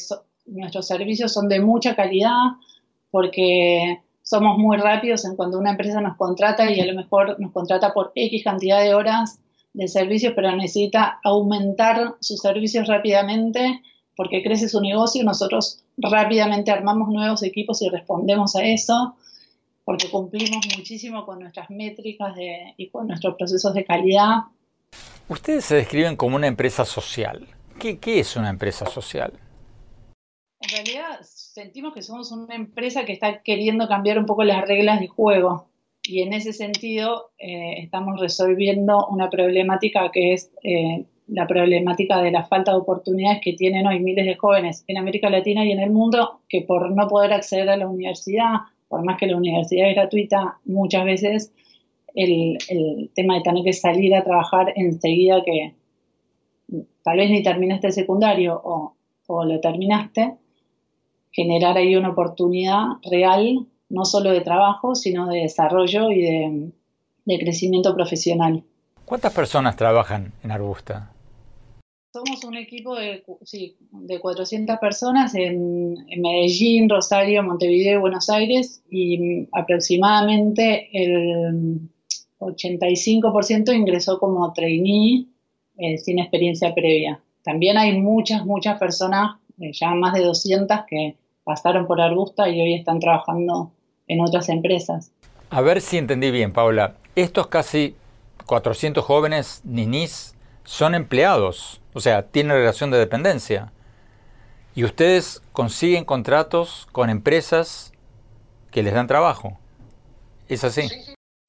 nuestros 0.46 0.86
servicios 0.86 1.32
son 1.32 1.48
de 1.48 1.60
mucha 1.60 1.94
calidad, 1.94 2.36
porque 3.10 4.00
somos 4.22 4.58
muy 4.58 4.76
rápidos 4.76 5.24
en 5.24 5.36
cuando 5.36 5.58
una 5.58 5.70
empresa 5.70 6.00
nos 6.00 6.16
contrata 6.16 6.70
y 6.70 6.80
a 6.80 6.86
lo 6.86 6.94
mejor 6.94 7.38
nos 7.40 7.52
contrata 7.52 7.92
por 7.92 8.12
X 8.14 8.44
cantidad 8.44 8.82
de 8.82 8.94
horas 8.94 9.40
de 9.72 9.88
servicios, 9.88 10.32
pero 10.34 10.54
necesita 10.54 11.20
aumentar 11.24 12.14
sus 12.20 12.40
servicios 12.40 12.88
rápidamente 12.88 13.82
porque 14.16 14.42
crece 14.42 14.68
su 14.68 14.80
negocio, 14.80 15.24
nosotros 15.24 15.82
rápidamente 15.96 16.70
armamos 16.70 17.08
nuevos 17.08 17.42
equipos 17.42 17.80
y 17.82 17.88
respondemos 17.88 18.54
a 18.54 18.64
eso, 18.64 19.16
porque 19.84 20.10
cumplimos 20.10 20.66
muchísimo 20.76 21.24
con 21.24 21.40
nuestras 21.40 21.70
métricas 21.70 22.34
y 22.76 22.88
con 22.90 23.06
nuestros 23.06 23.36
procesos 23.36 23.72
de 23.74 23.84
calidad. 23.84 24.40
Ustedes 25.28 25.64
se 25.64 25.76
describen 25.76 26.16
como 26.16 26.36
una 26.36 26.48
empresa 26.48 26.84
social. 26.84 27.46
¿Qué, 27.80 27.98
¿Qué, 27.98 28.20
es 28.20 28.36
una 28.36 28.50
empresa 28.50 28.86
social? 28.86 29.32
En 30.60 30.70
realidad 30.70 31.20
sentimos 31.22 31.94
que 31.94 32.02
somos 32.02 32.30
una 32.30 32.54
empresa 32.54 33.06
que 33.06 33.12
está 33.12 33.42
queriendo 33.42 33.88
cambiar 33.88 34.18
un 34.18 34.26
poco 34.26 34.44
las 34.44 34.68
reglas 34.68 35.00
de 35.00 35.08
juego 35.08 35.70
y 36.02 36.20
en 36.20 36.34
ese 36.34 36.52
sentido 36.52 37.30
eh, 37.38 37.82
estamos 37.82 38.20
resolviendo 38.20 39.06
una 39.08 39.30
problemática 39.30 40.10
que 40.12 40.34
es 40.34 40.50
eh, 40.62 41.06
la 41.28 41.46
problemática 41.46 42.20
de 42.20 42.30
la 42.30 42.44
falta 42.44 42.72
de 42.72 42.78
oportunidades 42.78 43.40
que 43.42 43.54
tienen 43.54 43.86
hoy 43.86 44.00
miles 44.00 44.26
de 44.26 44.36
jóvenes 44.36 44.84
en 44.86 44.98
América 44.98 45.30
Latina 45.30 45.64
y 45.64 45.72
en 45.72 45.80
el 45.80 45.90
mundo 45.90 46.40
que 46.48 46.62
por 46.62 46.90
no 46.90 47.08
poder 47.08 47.32
acceder 47.32 47.70
a 47.70 47.76
la 47.76 47.88
universidad, 47.88 48.56
por 48.88 49.04
más 49.04 49.18
que 49.18 49.26
la 49.26 49.36
universidad 49.36 49.88
es 49.88 49.94
gratuita, 49.94 50.58
muchas 50.64 51.04
veces 51.04 51.52
el, 52.14 52.58
tema 53.14 53.36
de 53.36 53.42
tener 53.42 53.64
que 53.64 53.72
salir 53.72 54.14
a 54.14 54.24
trabajar 54.24 54.72
enseguida 54.76 55.42
que 55.44 55.74
tal 57.02 57.18
vez 57.18 57.30
ni 57.30 57.42
terminaste 57.42 57.88
el 57.88 57.92
secundario 57.92 58.60
o, 58.62 58.94
lo 59.44 59.60
terminaste, 59.60 60.34
generar 61.30 61.76
ahí 61.76 61.94
una 61.94 62.10
oportunidad 62.10 62.84
real, 63.08 63.66
no 63.88 64.04
solo 64.04 64.32
de 64.32 64.40
trabajo, 64.40 64.96
sino 64.96 65.28
de 65.28 65.42
desarrollo 65.42 66.10
y 66.10 66.22
de, 66.22 66.72
de 67.26 67.38
crecimiento 67.38 67.94
profesional. 67.94 68.64
¿Cuántas 69.04 69.32
personas 69.32 69.76
trabajan 69.76 70.32
en 70.42 70.50
Arbusta? 70.50 71.12
Somos 72.12 72.42
un 72.42 72.56
equipo 72.56 72.96
de, 72.96 73.22
sí, 73.44 73.76
de 73.92 74.18
400 74.18 74.78
personas 74.78 75.32
en, 75.36 75.94
Medellín, 76.20 76.88
Rosario, 76.88 77.44
Montevideo 77.44 77.98
y 77.98 78.00
Buenos 78.00 78.28
Aires 78.28 78.82
y 78.90 79.48
aproximadamente 79.52 80.88
el 80.92 81.88
85% 82.40 83.72
ingresó 83.72 84.18
como 84.18 84.52
trainee 84.52 85.26
eh, 85.80 85.96
sin 85.98 86.18
experiencia 86.18 86.74
previa. 86.74 87.20
También 87.42 87.78
hay 87.78 87.98
muchas, 87.98 88.44
muchas 88.44 88.78
personas, 88.78 89.38
eh, 89.58 89.72
ya 89.72 89.94
más 89.94 90.12
de 90.12 90.20
200, 90.20 90.80
que 90.86 91.16
pasaron 91.42 91.86
por 91.86 92.00
Arbusta 92.00 92.48
y 92.50 92.60
hoy 92.60 92.74
están 92.74 93.00
trabajando 93.00 93.72
en 94.06 94.20
otras 94.20 94.50
empresas. 94.50 95.10
A 95.48 95.62
ver 95.62 95.80
si 95.80 95.96
entendí 95.96 96.30
bien, 96.30 96.52
Paula. 96.52 96.96
Estos 97.16 97.46
casi 97.46 97.94
400 98.46 99.02
jóvenes 99.02 99.62
ninis 99.64 100.36
son 100.64 100.94
empleados, 100.94 101.80
o 101.94 102.00
sea, 102.00 102.26
tienen 102.28 102.56
relación 102.56 102.90
de 102.90 102.98
dependencia. 102.98 103.72
Y 104.74 104.84
ustedes 104.84 105.42
consiguen 105.52 106.04
contratos 106.04 106.86
con 106.92 107.08
empresas 107.08 107.92
que 108.70 108.82
les 108.82 108.92
dan 108.92 109.06
trabajo. 109.06 109.58
¿Es 110.46 110.62
así? 110.62 110.82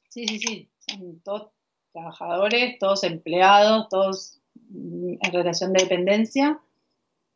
Sí, 0.09 0.25
sí, 0.27 0.39
sí. 0.39 0.69
Son 0.79 1.19
todos 1.21 1.49
trabajadores, 1.91 2.79
todos 2.79 3.03
empleados, 3.03 3.89
todos 3.89 4.39
en 4.73 5.31
relación 5.31 5.73
de 5.73 5.83
dependencia. 5.83 6.59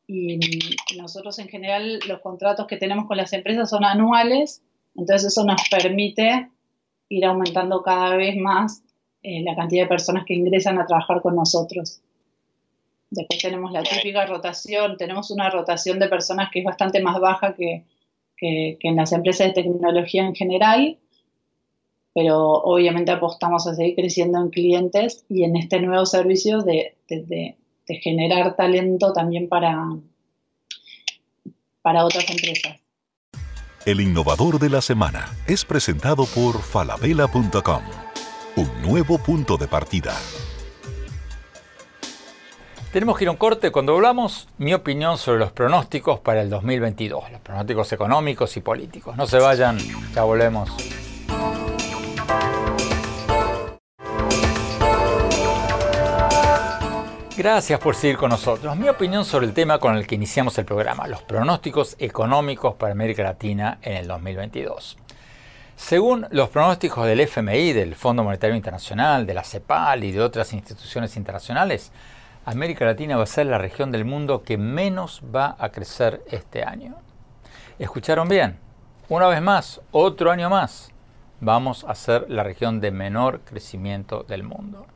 Y 0.07 0.39
nosotros 0.97 1.39
en 1.39 1.47
general 1.47 1.99
los 2.07 2.21
contratos 2.21 2.67
que 2.67 2.77
tenemos 2.77 3.07
con 3.07 3.17
las 3.17 3.33
empresas 3.33 3.69
son 3.69 3.83
anuales, 3.83 4.61
entonces 4.95 5.31
eso 5.31 5.43
nos 5.43 5.61
permite 5.69 6.49
ir 7.09 7.25
aumentando 7.25 7.81
cada 7.81 8.15
vez 8.15 8.35
más 8.37 8.83
eh, 9.23 9.41
la 9.43 9.55
cantidad 9.55 9.83
de 9.83 9.89
personas 9.89 10.25
que 10.25 10.35
ingresan 10.35 10.77
a 10.77 10.85
trabajar 10.85 11.21
con 11.21 11.35
nosotros. 11.35 12.01
Después 13.09 13.41
tenemos 13.41 13.71
la 13.71 13.81
típica 13.81 14.25
rotación, 14.25 14.97
tenemos 14.97 15.31
una 15.31 15.49
rotación 15.49 15.99
de 15.99 16.07
personas 16.07 16.49
que 16.51 16.59
es 16.59 16.65
bastante 16.65 17.01
más 17.01 17.19
baja 17.19 17.55
que, 17.55 17.85
en 18.39 18.95
las 18.95 19.11
empresas 19.13 19.47
de 19.47 19.53
tecnología 19.53 20.25
en 20.25 20.35
general, 20.35 20.99
pero 22.15 22.39
obviamente 22.63 23.11
apostamos 23.11 23.67
a 23.67 23.75
seguir 23.75 23.95
creciendo 23.95 24.39
en 24.39 24.49
clientes 24.49 25.25
y 25.27 25.43
en 25.43 25.57
este 25.57 25.81
nuevo 25.81 26.05
servicio 26.05 26.61
de, 26.61 26.95
generar 27.87 28.55
talento 28.55 29.11
también 29.11 29.49
para, 29.49 29.85
para 31.81 32.05
otras 32.05 32.27
empresas. 32.29 32.79
El 33.85 33.99
innovador 33.99 34.59
de 34.59 34.69
la 34.69 34.81
semana 34.81 35.27
es 35.45 35.65
presentado 35.65 36.25
por 36.25 36.61
falabella.com 36.61 37.81
un 38.55 38.81
nuevo 38.81 39.17
punto 39.17 39.57
de 39.57 39.67
partida. 39.67 40.13
Tenemos 42.93 43.17
que 43.17 43.25
ir 43.25 43.27
a 43.27 43.31
un 43.31 43.37
corte 43.37 43.71
cuando 43.71 43.93
hablamos 43.93 44.47
mi 44.57 44.73
opinión 44.73 45.17
sobre 45.17 45.39
los 45.39 45.51
pronósticos 45.51 46.21
para 46.21 46.41
el 46.41 46.49
2022, 46.49 47.29
los 47.29 47.41
pronósticos 47.41 47.91
económicos 47.91 48.55
y 48.55 48.61
políticos. 48.61 49.17
No 49.17 49.27
se 49.27 49.37
vayan, 49.37 49.77
ya 50.13 50.23
volvemos. 50.23 50.71
Gracias 57.38 57.81
por 57.81 57.96
seguir 57.96 58.15
con 58.15 58.29
nosotros. 58.29 58.77
Mi 58.77 58.88
opinión 58.88 59.25
sobre 59.25 59.46
el 59.46 59.54
tema 59.54 59.77
con 59.77 59.98
el 59.98 60.08
que 60.08 60.15
iniciamos 60.15 60.58
el 60.58 60.63
programa, 60.63 61.06
los 61.06 61.21
pronósticos 61.21 61.98
económicos 62.00 62.75
para 62.75 62.94
América 62.94 63.23
Latina 63.23 63.77
en 63.81 63.98
el 63.98 64.08
2022. 64.08 64.98
Según 65.75 66.27
los 66.31 66.48
pronósticos 66.48 67.06
del 67.06 67.19
FMI, 67.19 67.73
del 67.73 67.96
Fondo 67.96 68.23
Monetario 68.23 68.56
Internacional, 68.56 69.25
de 69.25 69.33
la 69.33 69.44
CEPAL 69.44 70.06
y 70.06 70.13
de 70.13 70.21
otras 70.21 70.54
instituciones 70.54 71.17
internacionales, 71.17 71.92
América 72.46 72.86
Latina 72.86 73.17
va 73.17 73.23
a 73.23 73.27
ser 73.27 73.48
la 73.48 73.58
región 73.58 73.92
del 73.92 74.06
mundo 74.06 74.44
que 74.44 74.58
menos 74.58 75.21
va 75.36 75.58
a 75.60 75.69
crecer 75.73 76.23
este 76.31 76.63
año. 76.63 76.96
¿Escucharon 77.77 78.29
bien? 78.29 78.58
Una 79.10 79.27
vez 79.27 79.42
más, 79.42 79.81
otro 79.92 80.31
año 80.31 80.50
más, 80.50 80.90
vamos 81.42 81.83
a 81.86 81.96
ser 81.96 82.27
la 82.29 82.44
región 82.44 82.79
de 82.79 82.92
menor 82.92 83.42
crecimiento 83.42 84.23
del 84.23 84.44
mundo. 84.44 84.88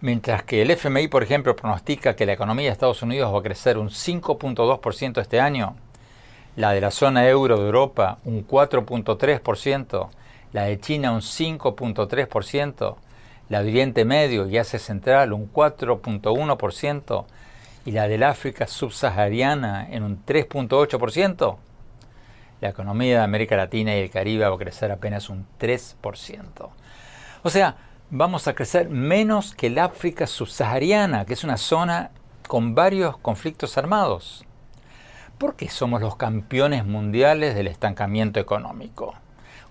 Mientras 0.00 0.42
que 0.42 0.60
el 0.60 0.70
FMI, 0.70 1.08
por 1.08 1.22
ejemplo, 1.22 1.56
pronostica 1.56 2.14
que 2.14 2.26
la 2.26 2.34
economía 2.34 2.66
de 2.66 2.72
Estados 2.72 3.02
Unidos 3.02 3.32
va 3.32 3.38
a 3.38 3.42
crecer 3.42 3.78
un 3.78 3.88
5.2% 3.88 5.20
este 5.20 5.40
año, 5.40 5.76
la 6.54 6.72
de 6.72 6.80
la 6.82 6.90
zona 6.90 7.26
euro 7.28 7.58
de 7.58 7.66
Europa 7.66 8.18
un 8.24 8.46
4.3%, 8.46 10.08
la 10.52 10.64
de 10.64 10.80
China 10.80 11.12
un 11.12 11.20
5.3%, 11.20 12.96
la 13.48 13.62
de 13.62 13.70
Oriente 13.70 14.04
Medio 14.04 14.46
y 14.46 14.58
Asia 14.58 14.78
Central 14.78 15.32
un 15.32 15.50
4.1% 15.50 17.24
y 17.86 17.92
la 17.92 18.08
del 18.08 18.22
África 18.22 18.66
subsahariana 18.66 19.88
en 19.90 20.02
un 20.02 20.24
3.8%, 20.26 21.56
la 22.60 22.68
economía 22.68 23.18
de 23.18 23.24
América 23.24 23.56
Latina 23.56 23.94
y 23.96 24.00
el 24.00 24.10
Caribe 24.10 24.46
va 24.46 24.54
a 24.54 24.58
crecer 24.58 24.90
apenas 24.90 25.30
un 25.30 25.46
3%. 25.58 26.68
O 27.42 27.50
sea, 27.50 27.76
vamos 28.10 28.46
a 28.46 28.54
crecer 28.54 28.88
menos 28.88 29.54
que 29.54 29.66
el 29.66 29.78
África 29.78 30.26
subsahariana, 30.26 31.24
que 31.24 31.32
es 31.32 31.42
una 31.42 31.56
zona 31.56 32.10
con 32.46 32.74
varios 32.74 33.16
conflictos 33.18 33.76
armados. 33.76 34.44
¿Por 35.38 35.56
qué 35.56 35.68
somos 35.68 36.00
los 36.00 36.16
campeones 36.16 36.86
mundiales 36.86 37.54
del 37.54 37.66
estancamiento 37.66 38.38
económico? 38.38 39.14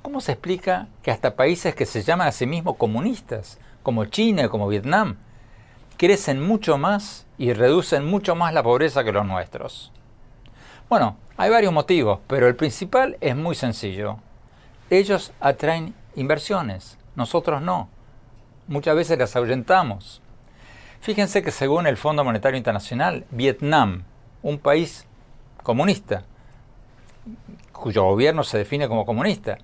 ¿Cómo 0.01 0.21
se 0.21 0.33
explica 0.33 0.87
que 1.01 1.11
hasta 1.11 1.35
países 1.35 1.75
que 1.75 1.85
se 1.85 2.03
llaman 2.03 2.27
a 2.27 2.31
sí 2.31 2.45
mismos 2.45 2.75
comunistas, 2.75 3.57
como 3.81 4.05
China 4.05 4.49
como 4.49 4.67
Vietnam, 4.67 5.17
crecen 5.97 6.45
mucho 6.45 6.77
más 6.77 7.25
y 7.37 7.53
reducen 7.53 8.05
mucho 8.05 8.35
más 8.35 8.53
la 8.53 8.63
pobreza 8.63 9.03
que 9.03 9.13
los 9.13 9.25
nuestros? 9.25 9.91
Bueno, 10.89 11.15
hay 11.37 11.49
varios 11.49 11.73
motivos, 11.73 12.19
pero 12.27 12.47
el 12.47 12.55
principal 12.55 13.17
es 13.21 13.35
muy 13.35 13.55
sencillo. 13.55 14.17
Ellos 14.89 15.31
atraen 15.39 15.95
inversiones, 16.15 16.97
nosotros 17.15 17.61
no 17.61 17.94
muchas 18.67 18.95
veces 18.95 19.17
las 19.17 19.35
ahuyentamos. 19.35 20.21
Fíjense 21.01 21.43
que 21.43 21.51
según 21.51 21.87
el 21.87 21.97
Fondo 21.97 22.23
Monetario 22.23 22.57
Internacional, 22.57 23.25
Vietnam, 23.29 24.03
un 24.41 24.57
país 24.57 25.05
comunista, 25.63 26.23
cuyo 27.71 28.03
gobierno 28.03 28.43
se 28.43 28.57
define 28.57 28.87
como 28.87 29.05
comunista, 29.05 29.57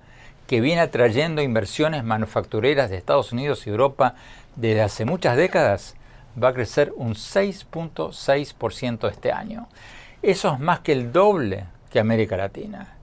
que 0.46 0.60
viene 0.60 0.82
atrayendo 0.82 1.42
inversiones 1.42 2.04
manufactureras 2.04 2.90
de 2.90 2.96
Estados 2.96 3.32
Unidos 3.32 3.66
y 3.66 3.70
Europa 3.70 4.14
desde 4.56 4.82
hace 4.82 5.04
muchas 5.04 5.36
décadas, 5.36 5.96
va 6.40 6.48
a 6.48 6.54
crecer 6.54 6.92
un 6.96 7.14
6.6% 7.14 9.10
este 9.10 9.32
año. 9.32 9.68
Eso 10.22 10.52
es 10.52 10.60
más 10.60 10.80
que 10.80 10.92
el 10.92 11.12
doble 11.12 11.64
que 11.90 12.00
América 12.00 12.36
Latina. 12.36 12.96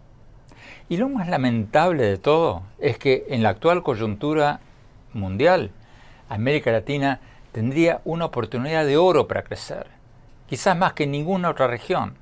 Y 0.90 0.98
lo 0.98 1.10
más 1.10 1.28
lamentable 1.28 2.04
de 2.04 2.18
todo 2.18 2.64
es 2.80 2.98
que 2.98 3.26
en 3.30 3.44
la 3.44 3.50
actual 3.50 3.84
coyuntura 3.84 4.60
mundial, 5.14 5.72
América 6.30 6.72
Latina 6.72 7.20
tendría 7.52 8.02
una 8.06 8.26
oportunidad 8.26 8.86
de 8.86 8.98
oro 8.98 9.28
para 9.28 9.44
crecer, 9.44 9.88
quizás 10.48 10.78
más 10.78 10.94
que 10.94 11.08
ninguna 11.08 11.50
otra 11.50 11.68
región. 11.68 12.14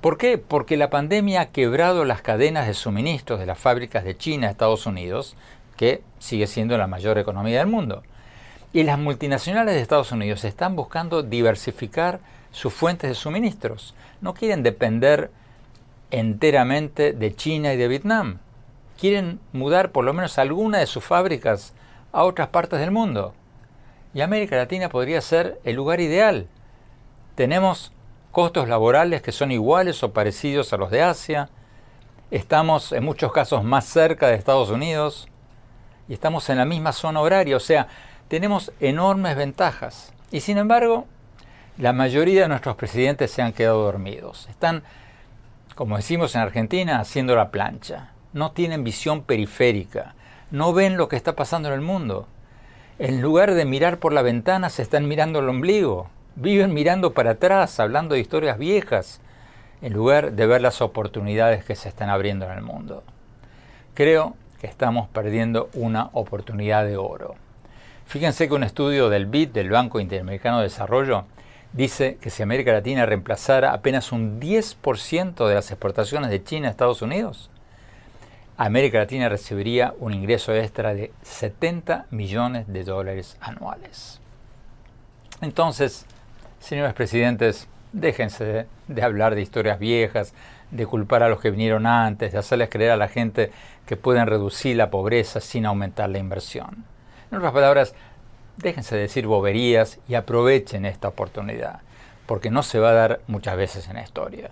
¿Por 0.00 0.18
qué? 0.18 0.36
Porque 0.36 0.76
la 0.76 0.90
pandemia 0.90 1.40
ha 1.40 1.46
quebrado 1.46 2.04
las 2.04 2.22
cadenas 2.22 2.66
de 2.66 2.74
suministros 2.74 3.38
de 3.38 3.46
las 3.46 3.58
fábricas 3.58 4.04
de 4.04 4.16
China 4.16 4.48
a 4.48 4.50
Estados 4.50 4.86
Unidos, 4.86 5.36
que 5.76 6.02
sigue 6.18 6.46
siendo 6.46 6.76
la 6.76 6.86
mayor 6.86 7.18
economía 7.18 7.58
del 7.58 7.68
mundo. 7.68 8.02
Y 8.72 8.82
las 8.82 8.98
multinacionales 8.98 9.74
de 9.74 9.80
Estados 9.80 10.12
Unidos 10.12 10.44
están 10.44 10.76
buscando 10.76 11.22
diversificar 11.22 12.20
sus 12.50 12.72
fuentes 12.72 13.08
de 13.10 13.14
suministros. 13.14 13.94
No 14.20 14.34
quieren 14.34 14.62
depender 14.62 15.30
enteramente 16.10 17.12
de 17.12 17.34
China 17.34 17.72
y 17.72 17.76
de 17.76 17.88
Vietnam. 17.88 18.38
Quieren 18.98 19.40
mudar 19.52 19.92
por 19.92 20.04
lo 20.04 20.12
menos 20.12 20.38
alguna 20.38 20.78
de 20.78 20.86
sus 20.86 21.04
fábricas 21.04 21.74
a 22.12 22.24
otras 22.24 22.48
partes 22.48 22.78
del 22.78 22.90
mundo. 22.90 23.34
Y 24.14 24.20
América 24.20 24.56
Latina 24.56 24.88
podría 24.88 25.20
ser 25.20 25.58
el 25.64 25.76
lugar 25.76 26.00
ideal. 26.00 26.46
Tenemos 27.34 27.92
costos 28.30 28.68
laborales 28.68 29.22
que 29.22 29.32
son 29.32 29.50
iguales 29.50 30.02
o 30.02 30.12
parecidos 30.12 30.72
a 30.72 30.76
los 30.76 30.90
de 30.90 31.02
Asia. 31.02 31.48
Estamos 32.30 32.92
en 32.92 33.04
muchos 33.04 33.32
casos 33.32 33.64
más 33.64 33.86
cerca 33.86 34.28
de 34.28 34.34
Estados 34.34 34.70
Unidos 34.70 35.28
y 36.08 36.12
estamos 36.12 36.48
en 36.50 36.58
la 36.58 36.64
misma 36.64 36.92
zona 36.92 37.20
horaria, 37.20 37.56
o 37.56 37.60
sea, 37.60 37.88
tenemos 38.28 38.72
enormes 38.80 39.36
ventajas. 39.36 40.12
Y 40.30 40.40
sin 40.40 40.58
embargo, 40.58 41.06
la 41.78 41.92
mayoría 41.92 42.42
de 42.42 42.48
nuestros 42.48 42.76
presidentes 42.76 43.30
se 43.30 43.42
han 43.42 43.52
quedado 43.52 43.82
dormidos. 43.82 44.46
Están, 44.50 44.82
como 45.74 45.96
decimos 45.96 46.34
en 46.34 46.42
Argentina, 46.42 47.00
haciendo 47.00 47.36
la 47.36 47.50
plancha. 47.50 48.12
No 48.32 48.52
tienen 48.52 48.84
visión 48.84 49.22
periférica 49.22 50.14
no 50.52 50.74
ven 50.74 50.98
lo 50.98 51.08
que 51.08 51.16
está 51.16 51.34
pasando 51.34 51.68
en 51.68 51.74
el 51.74 51.80
mundo. 51.80 52.28
En 52.98 53.22
lugar 53.22 53.54
de 53.54 53.64
mirar 53.64 53.98
por 53.98 54.12
la 54.12 54.20
ventana, 54.20 54.68
se 54.68 54.82
están 54.82 55.08
mirando 55.08 55.38
el 55.38 55.48
ombligo. 55.48 56.10
Viven 56.36 56.74
mirando 56.74 57.14
para 57.14 57.32
atrás, 57.32 57.80
hablando 57.80 58.14
de 58.14 58.20
historias 58.20 58.58
viejas, 58.58 59.20
en 59.80 59.94
lugar 59.94 60.32
de 60.32 60.46
ver 60.46 60.60
las 60.60 60.82
oportunidades 60.82 61.64
que 61.64 61.74
se 61.74 61.88
están 61.88 62.10
abriendo 62.10 62.44
en 62.44 62.52
el 62.52 62.62
mundo. 62.62 63.02
Creo 63.94 64.36
que 64.60 64.66
estamos 64.66 65.08
perdiendo 65.08 65.70
una 65.72 66.10
oportunidad 66.12 66.84
de 66.84 66.98
oro. 66.98 67.34
Fíjense 68.04 68.46
que 68.46 68.54
un 68.54 68.62
estudio 68.62 69.08
del 69.08 69.24
BID, 69.24 69.48
del 69.48 69.70
Banco 69.70 70.00
Interamericano 70.00 70.58
de 70.58 70.64
Desarrollo, 70.64 71.24
dice 71.72 72.18
que 72.20 72.28
si 72.28 72.42
América 72.42 72.72
Latina 72.72 73.06
reemplazara 73.06 73.72
apenas 73.72 74.12
un 74.12 74.38
10% 74.38 75.48
de 75.48 75.54
las 75.54 75.70
exportaciones 75.70 76.28
de 76.28 76.44
China 76.44 76.68
a 76.68 76.70
Estados 76.70 77.00
Unidos, 77.00 77.50
América 78.56 78.98
Latina 78.98 79.28
recibiría 79.28 79.94
un 79.98 80.12
ingreso 80.12 80.54
extra 80.54 80.94
de 80.94 81.12
70 81.22 82.06
millones 82.10 82.66
de 82.68 82.84
dólares 82.84 83.36
anuales. 83.40 84.20
Entonces, 85.40 86.06
señores 86.60 86.92
presidentes, 86.92 87.66
déjense 87.92 88.66
de, 88.88 89.02
hablar 89.02 89.34
de 89.34 89.42
historias 89.42 89.78
viejas, 89.78 90.34
de 90.70 90.86
culpar 90.86 91.22
a 91.22 91.28
los 91.28 91.40
que 91.40 91.50
vinieron 91.50 91.86
antes, 91.86 92.32
de 92.32 92.38
hacerles 92.38 92.68
creer 92.68 92.92
a 92.92 92.96
la 92.96 93.08
gente 93.08 93.50
que 93.86 93.96
pueden 93.96 94.26
reducir 94.26 94.76
la 94.76 94.90
pobreza 94.90 95.40
sin 95.40 95.66
aumentar 95.66 96.10
la 96.10 96.18
inversión. 96.18 96.84
En 97.30 97.38
otras 97.38 97.52
palabras, 97.52 97.94
déjense 98.58 98.94
de 98.94 99.02
decir 99.02 99.26
boberías 99.26 99.98
y 100.08 100.14
aprovechen 100.14 100.84
esta 100.84 101.08
oportunidad, 101.08 101.80
porque 102.26 102.50
no 102.50 102.62
se 102.62 102.78
va 102.78 102.90
a 102.90 102.94
dar 102.94 103.20
muchas 103.26 103.56
veces 103.56 103.88
en 103.88 103.94
la 103.94 104.02
historia. 104.02 104.50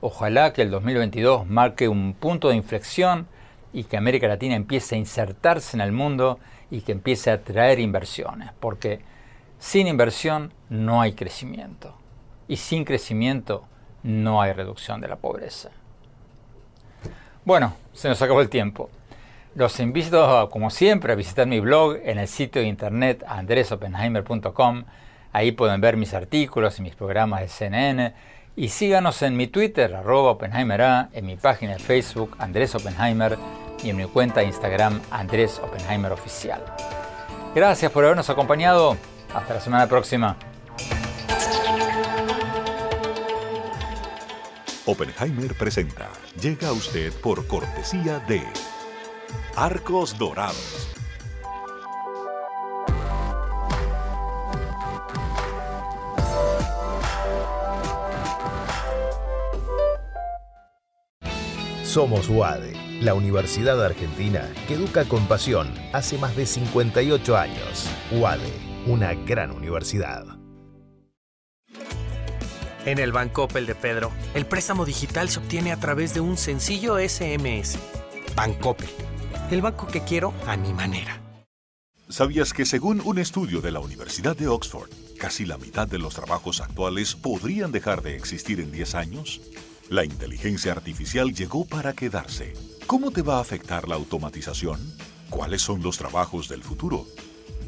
Ojalá 0.00 0.52
que 0.52 0.62
el 0.62 0.70
2022 0.70 1.46
marque 1.46 1.88
un 1.88 2.14
punto 2.14 2.48
de 2.48 2.56
inflexión 2.56 3.28
y 3.72 3.84
que 3.84 3.96
América 3.96 4.28
Latina 4.28 4.54
empiece 4.54 4.94
a 4.94 4.98
insertarse 4.98 5.76
en 5.76 5.80
el 5.80 5.92
mundo 5.92 6.38
y 6.70 6.82
que 6.82 6.92
empiece 6.92 7.30
a 7.30 7.34
atraer 7.34 7.80
inversiones, 7.80 8.50
porque 8.60 9.00
sin 9.58 9.86
inversión 9.86 10.52
no 10.68 11.00
hay 11.00 11.12
crecimiento 11.12 11.94
y 12.48 12.56
sin 12.56 12.84
crecimiento 12.84 13.64
no 14.02 14.42
hay 14.42 14.52
reducción 14.52 15.00
de 15.00 15.08
la 15.08 15.16
pobreza. 15.16 15.70
Bueno, 17.44 17.74
se 17.92 18.08
nos 18.08 18.20
acabó 18.22 18.40
el 18.40 18.48
tiempo. 18.48 18.90
Los 19.54 19.78
invito, 19.80 20.48
como 20.50 20.70
siempre, 20.70 21.12
a 21.12 21.16
visitar 21.16 21.46
mi 21.46 21.60
blog 21.60 21.96
en 22.02 22.18
el 22.18 22.28
sitio 22.28 22.62
de 22.62 22.68
internet 22.68 23.24
andresopenheimer.com. 23.26 24.84
Ahí 25.32 25.52
pueden 25.52 25.80
ver 25.80 25.96
mis 25.96 26.14
artículos 26.14 26.78
y 26.78 26.82
mis 26.82 26.94
programas 26.94 27.40
de 27.40 27.48
CNN 27.48 28.14
y 28.54 28.68
síganos 28.68 29.22
en 29.22 29.36
mi 29.36 29.46
Twitter, 29.46 29.94
arroba 29.94 30.32
Oppenheimer 30.32 31.08
en 31.12 31.26
mi 31.26 31.36
página 31.36 31.72
de 31.72 31.78
Facebook, 31.78 32.36
Andrés 32.38 32.74
Oppenheimer, 32.74 33.38
y 33.82 33.90
en 33.90 33.96
mi 33.96 34.04
cuenta 34.04 34.40
de 34.40 34.46
Instagram, 34.46 35.00
Andrés 35.10 35.60
Oppenheimer 35.62 36.12
Oficial. 36.12 36.62
Gracias 37.54 37.90
por 37.92 38.04
habernos 38.04 38.30
acompañado. 38.30 38.96
Hasta 39.34 39.54
la 39.54 39.60
semana 39.60 39.86
próxima. 39.86 40.36
Oppenheimer 44.84 45.54
presenta. 45.54 46.08
Llega 46.40 46.68
a 46.68 46.72
usted 46.72 47.12
por 47.20 47.46
cortesía 47.46 48.18
de 48.20 48.42
Arcos 49.56 50.18
Dorados 50.18 50.92
Somos 61.92 62.26
UADE, 62.30 62.72
la 63.02 63.14
Universidad 63.14 63.84
Argentina 63.84 64.48
que 64.68 64.74
educa 64.74 65.04
con 65.04 65.26
pasión 65.26 65.68
hace 65.92 66.18
más 66.18 66.36
de 66.36 66.46
58 66.46 67.36
años. 67.36 67.86
UADE, 68.12 68.52
una 68.86 69.12
gran 69.14 69.50
universidad. 69.50 70.24
En 72.84 72.98
el 72.98 73.12
Bancoppel 73.12 73.66
de 73.66 73.74
Pedro, 73.74 74.12
el 74.34 74.46
préstamo 74.46 74.84
digital 74.84 75.28
se 75.28 75.40
obtiene 75.40 75.72
a 75.72 75.80
través 75.80 76.14
de 76.14 76.20
un 76.20 76.36
sencillo 76.36 76.96
SMS. 76.96 77.76
Bancoppel, 78.36 78.88
el 79.50 79.62
banco 79.62 79.86
que 79.88 80.02
quiero 80.02 80.32
a 80.46 80.56
mi 80.56 80.72
manera. 80.72 81.20
¿Sabías 82.08 82.52
que 82.52 82.66
según 82.66 83.00
un 83.04 83.18
estudio 83.18 83.60
de 83.60 83.72
la 83.72 83.80
Universidad 83.80 84.36
de 84.36 84.46
Oxford, 84.46 84.90
casi 85.18 85.44
la 85.44 85.58
mitad 85.58 85.88
de 85.88 85.98
los 85.98 86.14
trabajos 86.14 86.60
actuales 86.60 87.14
podrían 87.14 87.72
dejar 87.72 88.02
de 88.02 88.16
existir 88.16 88.60
en 88.60 88.70
10 88.70 88.94
años? 88.94 89.40
La 89.88 90.04
inteligencia 90.04 90.72
artificial 90.72 91.32
llegó 91.32 91.64
para 91.64 91.92
quedarse. 91.92 92.54
¿Cómo 92.86 93.10
te 93.10 93.22
va 93.22 93.38
a 93.38 93.40
afectar 93.40 93.88
la 93.88 93.94
automatización? 93.94 94.78
¿Cuáles 95.30 95.62
son 95.62 95.82
los 95.82 95.96
trabajos 95.96 96.48
del 96.48 96.62
futuro? 96.62 97.06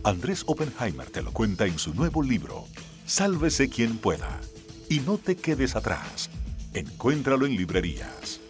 Andrés 0.02 0.44
Oppenheimer 0.46 1.08
te 1.10 1.22
lo 1.22 1.32
cuenta 1.32 1.66
en 1.66 1.78
su 1.78 1.94
nuevo 1.94 2.22
libro, 2.22 2.66
Sálvese 3.06 3.68
quien 3.68 3.98
pueda. 3.98 4.40
Y 4.88 5.00
no 5.00 5.16
te 5.18 5.36
quedes 5.36 5.76
atrás. 5.76 6.30
Encuéntralo 6.74 7.46
en 7.46 7.56
librerías. 7.56 8.40